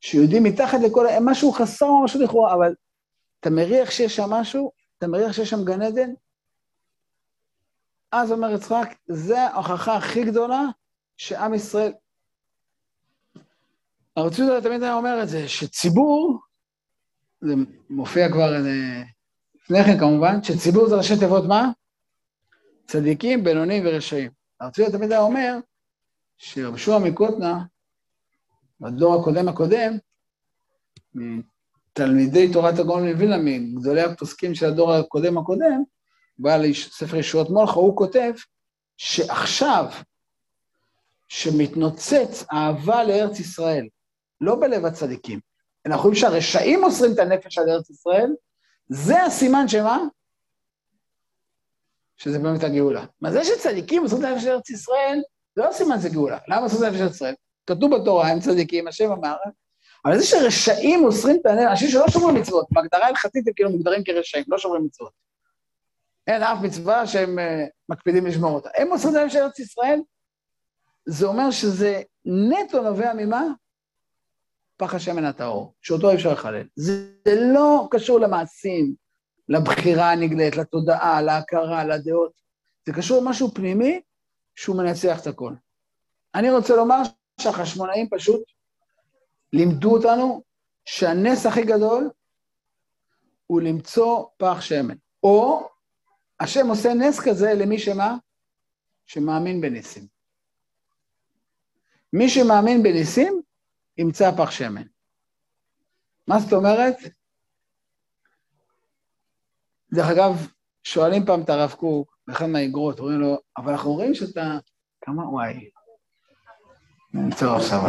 שיהודי 0.00 0.40
מתחת 0.40 0.78
לכל, 0.86 1.06
משהו 1.20 1.52
חסר 1.52 1.86
או 1.86 2.04
משהו 2.04 2.22
לכאורה, 2.22 2.54
אבל 2.54 2.74
אתה 3.40 3.50
מריח 3.50 3.90
שיש 3.90 4.16
שם 4.16 4.30
משהו, 4.30 4.72
אתה 4.98 5.06
מריח 5.06 5.32
שיש 5.32 5.50
שם 5.50 5.64
גן 5.64 5.82
עדן, 5.82 6.10
אז 8.12 8.32
אומר 8.32 8.50
יצחק, 8.50 8.94
זה 9.06 9.40
ההוכחה 9.40 9.96
הכי 9.96 10.24
גדולה 10.24 10.62
שעם 11.16 11.54
ישראל... 11.54 11.92
הרב 14.16 14.34
צודה 14.34 14.60
תמיד 14.60 14.82
היה 14.82 14.94
אומר 14.94 15.22
את 15.22 15.28
זה, 15.28 15.48
שציבור, 15.48 16.38
זה 17.40 17.54
מופיע 17.90 18.28
כבר 18.32 18.54
אה, 18.54 19.02
לפני 19.64 19.84
כן 19.84 19.98
כמובן, 19.98 20.42
שציבור 20.42 20.88
זה 20.88 20.94
ראשי 20.94 21.18
תיבות 21.18 21.44
מה? 21.44 21.70
צדיקים, 22.86 23.44
בינונים 23.44 23.82
ורשעים. 23.86 24.30
הרב 24.60 24.72
צבי 24.72 24.92
תמיד 24.92 25.12
היה 25.12 25.20
אומר 25.20 25.56
שרב 26.36 26.76
שועה 26.76 26.98
מקוטנה, 26.98 27.64
בדור 28.80 29.20
הקודם 29.20 29.48
הקודם, 29.48 29.92
מתלמידי 31.14 32.52
תורת 32.52 32.78
הגאון 32.78 33.08
מווילנה, 33.08 33.36
מגדולי 33.42 34.02
הפוסקים 34.02 34.54
של 34.54 34.66
הדור 34.66 34.92
הקודם 34.92 35.38
הקודם, 35.38 35.82
בעל 36.38 36.72
ספר 36.72 37.16
ישועות 37.16 37.50
מולכו, 37.50 37.80
הוא 37.80 37.96
כותב 37.96 38.32
שעכשיו, 38.96 39.86
שמתנוצץ 41.28 42.44
אהבה 42.52 43.04
לארץ 43.04 43.40
ישראל, 43.40 43.88
לא 44.40 44.56
בלב 44.60 44.84
הצדיקים, 44.84 45.40
אנחנו 45.86 46.02
רואים 46.02 46.20
שהרשעים 46.20 46.80
מוסרים 46.80 47.12
את 47.12 47.18
הנפש 47.18 47.58
על 47.58 47.70
ארץ 47.70 47.90
ישראל, 47.90 48.30
זה 48.88 49.22
הסימן 49.22 49.68
שמה? 49.68 49.98
שזה 52.16 52.38
באמת 52.38 52.64
הגאולה. 52.64 53.04
מה 53.20 53.32
זה 53.32 53.44
שצדיקים 53.44 54.04
עשו 54.04 54.18
את 54.18 54.24
הנפש 54.24 54.42
של 54.42 54.50
ארץ 54.50 54.70
ישראל, 54.70 55.22
זה 55.56 55.62
לא 55.62 55.72
סימן 55.72 55.98
זה 55.98 56.08
גאולה. 56.08 56.38
למה 56.48 56.66
עשו 56.66 56.78
את 56.78 56.82
הנפש 56.82 56.98
של 56.98 57.06
ישראל? 57.06 57.34
כתוב 57.66 57.96
בתורה, 57.96 58.28
הם 58.28 58.40
צדיקים, 58.40 58.88
השם 58.88 59.12
אמר, 59.12 59.34
אבל 60.04 60.18
זה 60.18 60.24
שרשעים 60.26 61.00
מוסרים 61.00 61.36
את 61.40 61.46
הנס, 61.46 61.66
אנשים 61.70 61.88
שלא 61.88 62.08
שומרים 62.08 62.34
מצוות, 62.34 62.66
בהגדרה 62.70 63.06
הלכתית 63.06 63.48
הם 63.48 63.52
כאילו 63.56 63.70
מוגדרים 63.70 64.04
כרשעים, 64.04 64.44
לא 64.48 64.58
שומרים 64.58 64.84
מצוות. 64.84 65.12
אין 66.26 66.42
אף 66.42 66.58
מצווה 66.62 67.06
שהם 67.06 67.38
uh, 67.38 67.42
מקפידים 67.88 68.26
לשמור 68.26 68.50
אותה. 68.50 68.68
הם 68.76 68.88
מוסרים 68.88 69.16
את 69.16 69.20
הנס 69.20 69.32
של 69.32 69.38
ארץ 69.38 69.58
ישראל, 69.58 70.00
זה 71.06 71.26
אומר 71.26 71.50
שזה 71.50 72.02
נטו 72.24 72.82
נובע 72.82 73.12
ממה? 73.14 73.44
פח 74.76 74.94
השמן 74.94 75.24
הטהור, 75.24 75.74
שאותו 75.80 76.10
אי 76.10 76.14
אפשר 76.14 76.32
לחלל. 76.32 76.66
זה, 76.76 77.10
זה 77.24 77.34
לא 77.54 77.88
קשור 77.90 78.20
למעשים, 78.20 78.94
לבחירה 79.48 80.12
הנגלית, 80.12 80.56
לתודעה, 80.56 81.22
להכרה, 81.22 81.84
לדעות. 81.84 82.32
זה 82.86 82.92
קשור 82.92 83.22
למשהו 83.22 83.54
פנימי 83.54 84.00
שהוא 84.54 84.76
מנצח 84.76 85.20
את 85.20 85.26
הכל. 85.26 85.52
אני 86.34 86.50
רוצה 86.50 86.76
לומר 86.76 87.02
שהחשמונאים 87.40 88.08
פשוט 88.10 88.42
לימדו 89.52 89.96
אותנו 89.96 90.42
שהנס 90.84 91.46
הכי 91.46 91.62
גדול 91.62 92.10
הוא 93.46 93.60
למצוא 93.60 94.24
פח 94.36 94.60
שמן. 94.60 94.94
או 95.22 95.68
השם 96.40 96.66
עושה 96.66 96.94
נס 96.94 97.20
כזה 97.20 97.54
למי 97.54 97.78
שמה? 97.78 98.16
שמאמין 99.06 99.60
בניסים. 99.60 100.06
מי 102.12 102.28
שמאמין 102.28 102.82
בניסים, 102.82 103.42
ימצא 103.98 104.30
פח 104.36 104.50
שמן. 104.50 104.82
מה 106.28 106.38
זאת 106.38 106.52
אומרת? 106.52 106.96
דרך 109.92 110.06
אגב, 110.06 110.48
שואלים 110.84 111.26
פעם 111.26 111.42
את 111.42 111.50
הרב 111.50 111.72
קוק, 111.72 112.16
באחד 112.26 112.46
מהאגרות, 112.46 112.98
אומרים 112.98 113.20
לו, 113.20 113.38
אבל 113.56 113.72
אנחנו 113.72 113.92
רואים 113.92 114.14
שאתה... 114.14 114.58
כמה? 115.00 115.28
וואי. 115.28 115.70
נעצור 117.14 117.56
עכשיו. 117.56 117.80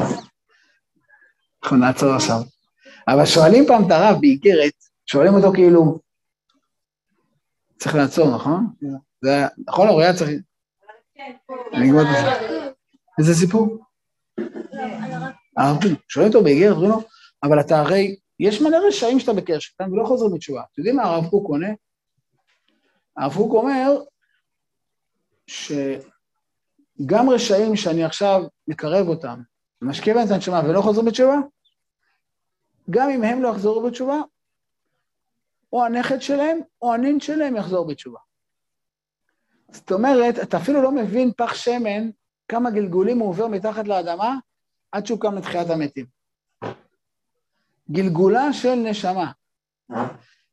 אנחנו 1.64 1.78
נעצור 1.78 2.14
עכשיו. 2.14 2.38
אבל 3.08 3.26
שואלים 3.26 3.64
פעם 3.68 3.88
את 3.88 3.92
הרב 3.92 4.18
באיגרת, 4.22 4.74
שואלים 5.06 5.34
אותו 5.34 5.54
כאילו, 5.54 6.00
צריך 7.78 7.96
לעצור, 7.96 8.36
נכון? 8.36 8.68
זה 9.22 9.46
נכון, 9.68 10.02
היה 10.02 10.14
צריך... 10.14 10.30
אני 11.74 11.88
אגמור 11.90 12.02
את 12.02 12.08
זה. 12.08 12.46
איזה 13.20 13.34
סיפור? 13.34 13.86
הרב 15.58 15.82
קוק, 15.82 16.02
שואלים 16.08 16.34
אותו 16.34 16.44
באיגרת, 16.44 16.72
אומרים 16.72 16.92
לו, 16.92 17.02
אבל 17.44 17.60
אתה 17.60 17.80
הרי, 17.80 18.16
יש 18.40 18.62
מלא 18.62 18.78
רשעים 18.88 19.20
שאתה 19.20 19.34
בקשר 19.34 19.60
שלהם 19.60 19.94
ולא 19.94 20.06
חוזר 20.06 20.28
בתשובה. 20.36 20.62
אתם 20.62 20.82
יודעים 20.82 20.96
מה 20.96 21.04
הרב 21.04 21.30
קוק 21.30 21.50
עונה? 21.50 21.70
הרב 23.18 23.34
קוק 23.34 23.54
אומר 23.54 24.02
שגם 25.48 27.30
רשעים 27.30 27.76
שאני 27.76 28.04
עכשיו 28.04 28.44
מקרב 28.68 29.08
אותם, 29.08 29.42
משקיע 29.82 30.14
בהם 30.14 30.28
את 30.28 30.32
הנשמה 30.32 30.62
ולא 30.66 30.82
חוזרים 30.82 31.06
בתשובה, 31.06 31.38
גם 32.90 33.10
אם 33.10 33.24
הם 33.24 33.42
לא 33.42 33.50
יחזרו 33.50 33.84
בתשובה, 33.84 34.22
או 35.74 35.86
הנכד 35.86 36.22
שלהם 36.22 36.60
או 36.82 36.94
הנין 36.94 37.20
שלהם 37.20 37.56
יחזור 37.56 37.88
בתשובה. 37.88 38.20
זאת 39.72 39.92
אומרת, 39.92 40.40
אתה 40.40 40.58
אפילו 40.58 40.82
לא 40.82 40.92
מבין 40.92 41.32
פח 41.38 41.54
שמן, 41.54 42.10
כמה 42.48 42.72
גלגולים 42.72 43.20
הוא 43.20 43.30
עובר 43.30 43.48
מתחת 43.48 43.88
לאדמה 43.88 44.38
עד 44.92 45.06
שהוא 45.06 45.20
קם 45.20 45.36
לתחיית 45.36 45.70
המתים. 45.70 46.06
גלגולה 47.92 48.54
של 48.54 48.76
נשמה. 48.76 49.32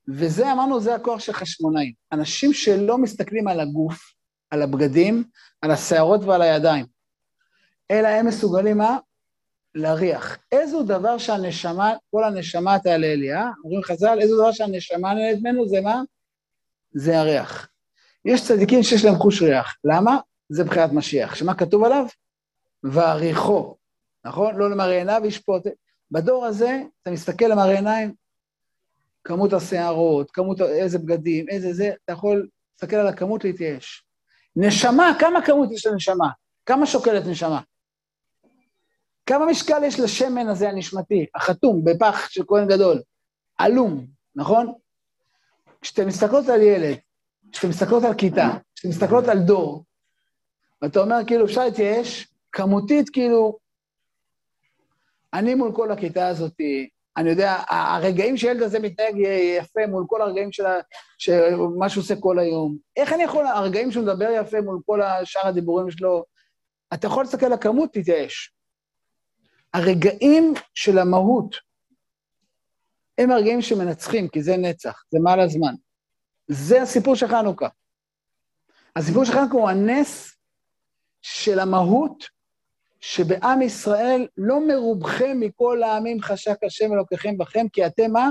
וזה, 0.08 0.52
אמרנו, 0.52 0.80
זה 0.80 0.94
הכוח 0.94 1.20
של 1.20 1.32
חשמונאים. 1.32 1.92
אנשים 2.12 2.52
שלא 2.52 2.98
מסתכלים 2.98 3.48
על 3.48 3.60
הגוף, 3.60 4.14
על 4.50 4.62
הבגדים, 4.62 5.24
על 5.60 5.70
השערות 5.70 6.24
ועל 6.24 6.42
הידיים, 6.42 6.86
אלא 7.90 8.08
הם 8.08 8.26
מסוגלים 8.26 8.78
מה? 8.78 8.98
להריח. 9.74 10.38
איזו 10.52 10.82
דבר 10.82 11.18
שהנשמה, 11.18 11.92
כל 12.10 12.24
הנשמה 12.24 12.78
תעלה 12.78 13.06
אליה, 13.06 13.50
אומרים 13.64 13.82
חז"ל, 13.82 14.18
איזו 14.20 14.36
דבר 14.36 14.52
שהנשמה 14.52 15.14
נהנית 15.14 15.38
ממנו 15.42 15.68
זה 15.68 15.80
מה? 15.80 16.02
זה 16.94 17.18
הריח. 17.18 17.68
יש 18.24 18.48
צדיקים 18.48 18.82
שיש 18.82 19.04
להם 19.04 19.14
חוש 19.14 19.42
ריח. 19.42 19.76
למה? 19.84 20.18
זה 20.48 20.64
בחירת 20.64 20.92
משיח. 20.92 21.34
שמה 21.34 21.54
כתוב 21.54 21.84
עליו? 21.84 22.06
ועריכו, 22.84 23.76
נכון? 24.24 24.56
לא 24.56 24.70
למראה 24.70 24.98
עיניו 24.98 25.22
ישפוט. 25.24 25.66
בדור 26.10 26.46
הזה, 26.46 26.82
אתה 27.02 27.10
מסתכל 27.10 27.44
למראה 27.44 27.74
עיניים, 27.74 28.14
כמות 29.24 29.52
השערות, 29.52 30.30
כמות 30.30 30.60
איזה 30.60 30.98
בגדים, 30.98 31.48
איזה 31.48 31.72
זה, 31.72 31.90
אתה 32.04 32.12
יכול 32.12 32.48
להסתכל 32.72 32.96
על 32.96 33.06
הכמות 33.06 33.44
להתייאש. 33.44 34.04
נשמה, 34.56 35.12
כמה 35.18 35.42
כמות 35.42 35.72
יש 35.72 35.86
לנשמה? 35.86 36.28
כמה 36.66 36.86
שוקלת 36.86 37.26
נשמה? 37.26 37.60
כמה 39.26 39.46
משקל 39.46 39.84
יש 39.84 40.00
לשמן 40.00 40.48
הזה 40.48 40.68
הנשמתי, 40.68 41.26
החתום 41.34 41.84
בפח 41.84 42.28
של 42.28 42.42
כהן 42.46 42.68
גדול? 42.68 43.02
עלום, 43.58 44.06
נכון? 44.34 44.72
כשאתן 45.80 46.06
מסתכלות 46.06 46.48
על 46.48 46.62
ילד, 46.62 46.96
כשאתן 47.52 47.68
מסתכלות 47.68 48.04
על 48.04 48.14
כיתה, 48.14 48.48
כשאתן 48.74 48.88
מסתכלות 48.88 49.28
על 49.28 49.38
דור, 49.38 49.84
ואתה 50.82 51.00
אומר, 51.00 51.16
כאילו, 51.26 51.44
אפשר 51.44 51.64
להתייאש, 51.64 52.28
כמותית, 52.52 53.10
כאילו, 53.10 53.58
אני 55.34 55.54
מול 55.54 55.72
כל 55.74 55.92
הכיתה 55.92 56.28
הזאת, 56.28 56.60
אני 57.16 57.30
יודע, 57.30 57.56
הרגעים 57.68 58.36
שהילד 58.36 58.62
הזה 58.62 58.78
מתנהג 58.78 59.14
יפה 59.58 59.80
מול 59.88 60.04
כל 60.08 60.22
הרגעים 60.22 60.52
של 60.52 60.64
מה 61.78 61.88
שהוא 61.88 62.02
עושה 62.02 62.14
כל 62.20 62.38
היום, 62.38 62.76
איך 62.96 63.12
אני 63.12 63.22
יכול, 63.22 63.46
הרגעים 63.46 63.90
שהוא 63.90 64.04
מדבר 64.04 64.28
יפה 64.30 64.60
מול 64.60 64.80
כל 64.86 65.00
שאר 65.24 65.46
הדיבורים 65.46 65.90
שלו, 65.90 66.24
אתה 66.94 67.06
יכול 67.06 67.22
להסתכל 67.24 67.46
על 67.46 67.52
הכמות, 67.52 67.92
תתייאש. 67.92 68.54
הרגעים 69.74 70.54
של 70.74 70.98
המהות 70.98 71.56
הם 73.18 73.30
הרגעים 73.30 73.62
שמנצחים, 73.62 74.28
כי 74.28 74.42
זה 74.42 74.56
נצח, 74.56 75.02
זה 75.10 75.18
מעל 75.22 75.40
הזמן. 75.40 75.74
זה 76.48 76.82
הסיפור 76.82 77.14
של 77.14 77.28
חנוכה. 77.28 77.68
הסיפור 78.96 79.24
של 79.24 79.32
חנוכה 79.32 79.52
הוא 79.52 79.70
הנס 79.70 80.36
של 81.22 81.58
המהות 81.58 82.24
שבעם 83.02 83.62
ישראל 83.62 84.26
לא 84.36 84.66
מרובכם 84.66 85.36
מכל 85.40 85.82
העמים 85.82 86.22
חשק 86.22 86.64
השם 86.64 86.92
אלוקיכם 86.92 87.38
בכם, 87.38 87.66
כי 87.72 87.86
אתם 87.86 88.10
מה? 88.12 88.30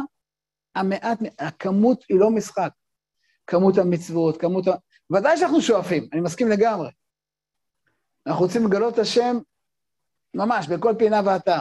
המעט, 0.76 1.20
הכמות 1.40 2.04
היא 2.10 2.20
לא 2.20 2.30
משחק. 2.30 2.70
כמות 3.48 3.78
המצוות, 3.78 4.38
כמות 4.38 4.68
ה... 4.68 4.72
ודאי 5.14 5.38
שאנחנו 5.38 5.62
שואפים, 5.62 6.08
אני 6.14 6.22
מסכים 6.22 6.48
לגמרי. 6.48 6.90
אנחנו 8.28 8.46
רוצים 8.46 8.68
לגלות 8.68 8.94
את 8.94 9.00
השם 9.00 9.38
ממש 10.34 10.68
בכל 10.68 10.94
פינה 10.98 11.22
ואתר. 11.26 11.60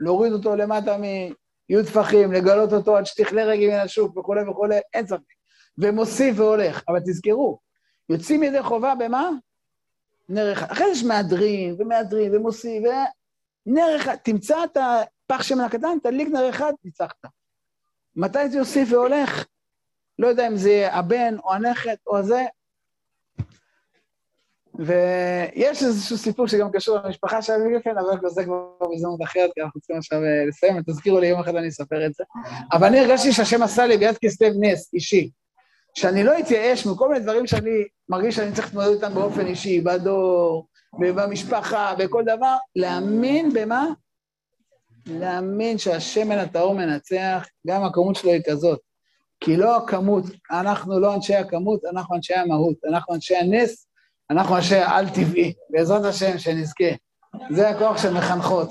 להוריד 0.00 0.32
אותו 0.32 0.56
למטה 0.56 0.98
מי' 0.98 1.82
טפחים, 1.86 2.32
לגלות 2.32 2.72
אותו 2.72 2.96
עד 2.96 3.06
שתכלה 3.06 3.44
רגל 3.44 3.66
מן 3.66 3.80
השוק 3.80 4.16
וכולי 4.16 4.48
וכולי, 4.48 4.78
אין 4.94 5.06
ספק. 5.06 5.20
ומוסיף 5.78 6.38
והולך. 6.38 6.82
אבל 6.88 7.00
תזכרו, 7.00 7.58
יוצאים 8.08 8.42
ידי 8.42 8.62
חובה 8.62 8.94
במה? 8.94 9.30
נר 10.28 10.52
אחד. 10.52 10.66
אחרי 10.70 10.86
זה 10.86 10.92
יש 10.92 11.04
מהדרין 11.04 11.76
ומהדרין 11.78 12.36
ומוסיף, 12.36 12.82
ונר 13.66 13.96
אחד, 13.96 14.14
תמצא 14.14 14.64
את 14.64 14.76
הפח 14.76 15.42
שמן 15.42 15.64
הקטן, 15.64 15.98
תדליק 16.02 16.28
נר 16.28 16.50
אחד, 16.50 16.72
ניצחת. 16.84 17.26
מתי 18.16 18.48
זה 18.48 18.58
יוסיף 18.58 18.88
והולך? 18.92 19.46
לא 20.18 20.26
יודע 20.26 20.46
אם 20.46 20.56
זה 20.56 20.88
הבן 20.92 21.36
או 21.44 21.54
הנכד 21.54 21.96
או 22.06 22.16
הזה. 22.16 22.44
ויש 24.78 25.82
איזשהו 25.82 26.18
סיפור 26.18 26.48
שגם 26.48 26.72
קשור 26.72 26.98
למשפחה 26.98 27.42
של 27.42 27.52
אבי 27.52 27.90
אבל 27.90 28.30
זה 28.30 28.44
כבר 28.44 28.66
בהזדמנות 28.80 29.22
אחרת, 29.22 29.50
כי 29.54 29.62
אנחנו 29.62 29.80
צריכים 29.80 29.96
עכשיו 29.96 30.18
אה, 30.18 30.46
לסיים, 30.48 30.82
תזכירו 30.82 31.20
לי 31.20 31.26
יום 31.26 31.40
אחד 31.40 31.56
אני 31.56 31.68
אספר 31.68 32.06
את 32.06 32.14
זה. 32.14 32.24
אבל 32.72 32.86
אני 32.86 33.00
הרגשתי 33.00 33.32
שהשם 33.32 33.62
עשה 33.62 33.86
לי 33.86 33.96
ביד 33.96 34.18
כסלו 34.18 34.48
נס 34.60 34.94
אישי. 34.94 35.30
שאני 35.94 36.24
לא 36.24 36.38
אתייאש 36.38 36.86
מכל 36.86 37.08
מיני 37.08 37.20
דברים 37.20 37.46
שאני 37.46 37.84
מרגיש 38.08 38.36
שאני 38.36 38.52
צריך 38.52 38.66
להתמודד 38.66 38.88
איתם 38.88 39.14
באופן 39.14 39.46
אישי, 39.46 39.80
בדור, 39.80 40.66
במשפחה, 40.98 41.94
בכל 41.98 42.22
דבר, 42.24 42.56
להאמין 42.76 43.52
במה? 43.54 43.86
להאמין 45.06 45.78
שהשמן 45.78 46.38
הטהור 46.38 46.74
מנצח, 46.74 47.46
גם 47.66 47.84
הכמות 47.84 48.16
שלו 48.16 48.30
היא 48.30 48.42
כזאת. 48.46 48.80
כי 49.40 49.56
לא 49.56 49.76
הכמות, 49.76 50.24
אנחנו 50.50 51.00
לא 51.00 51.14
אנשי 51.14 51.34
הכמות, 51.34 51.84
אנחנו 51.84 52.16
אנשי 52.16 52.34
המהות, 52.34 52.76
אנחנו 52.88 53.14
אנשי 53.14 53.36
הנס, 53.36 53.86
אנחנו 54.30 54.56
אנשי 54.56 54.76
העל-טבעי, 54.76 55.52
בעזרת 55.70 56.04
השם, 56.04 56.38
שנזכה. 56.38 56.84
זה 57.50 57.68
הכוח 57.68 58.02
של 58.02 58.12
מחנכות. 58.14 58.68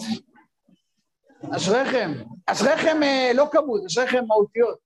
אשריכם, 1.52 2.12
אשריכם 2.46 3.04
אה, 3.04 3.32
לא 3.36 3.48
כמות, 3.52 3.82
אשריכם 3.86 4.24
מהותיות. 4.28 4.78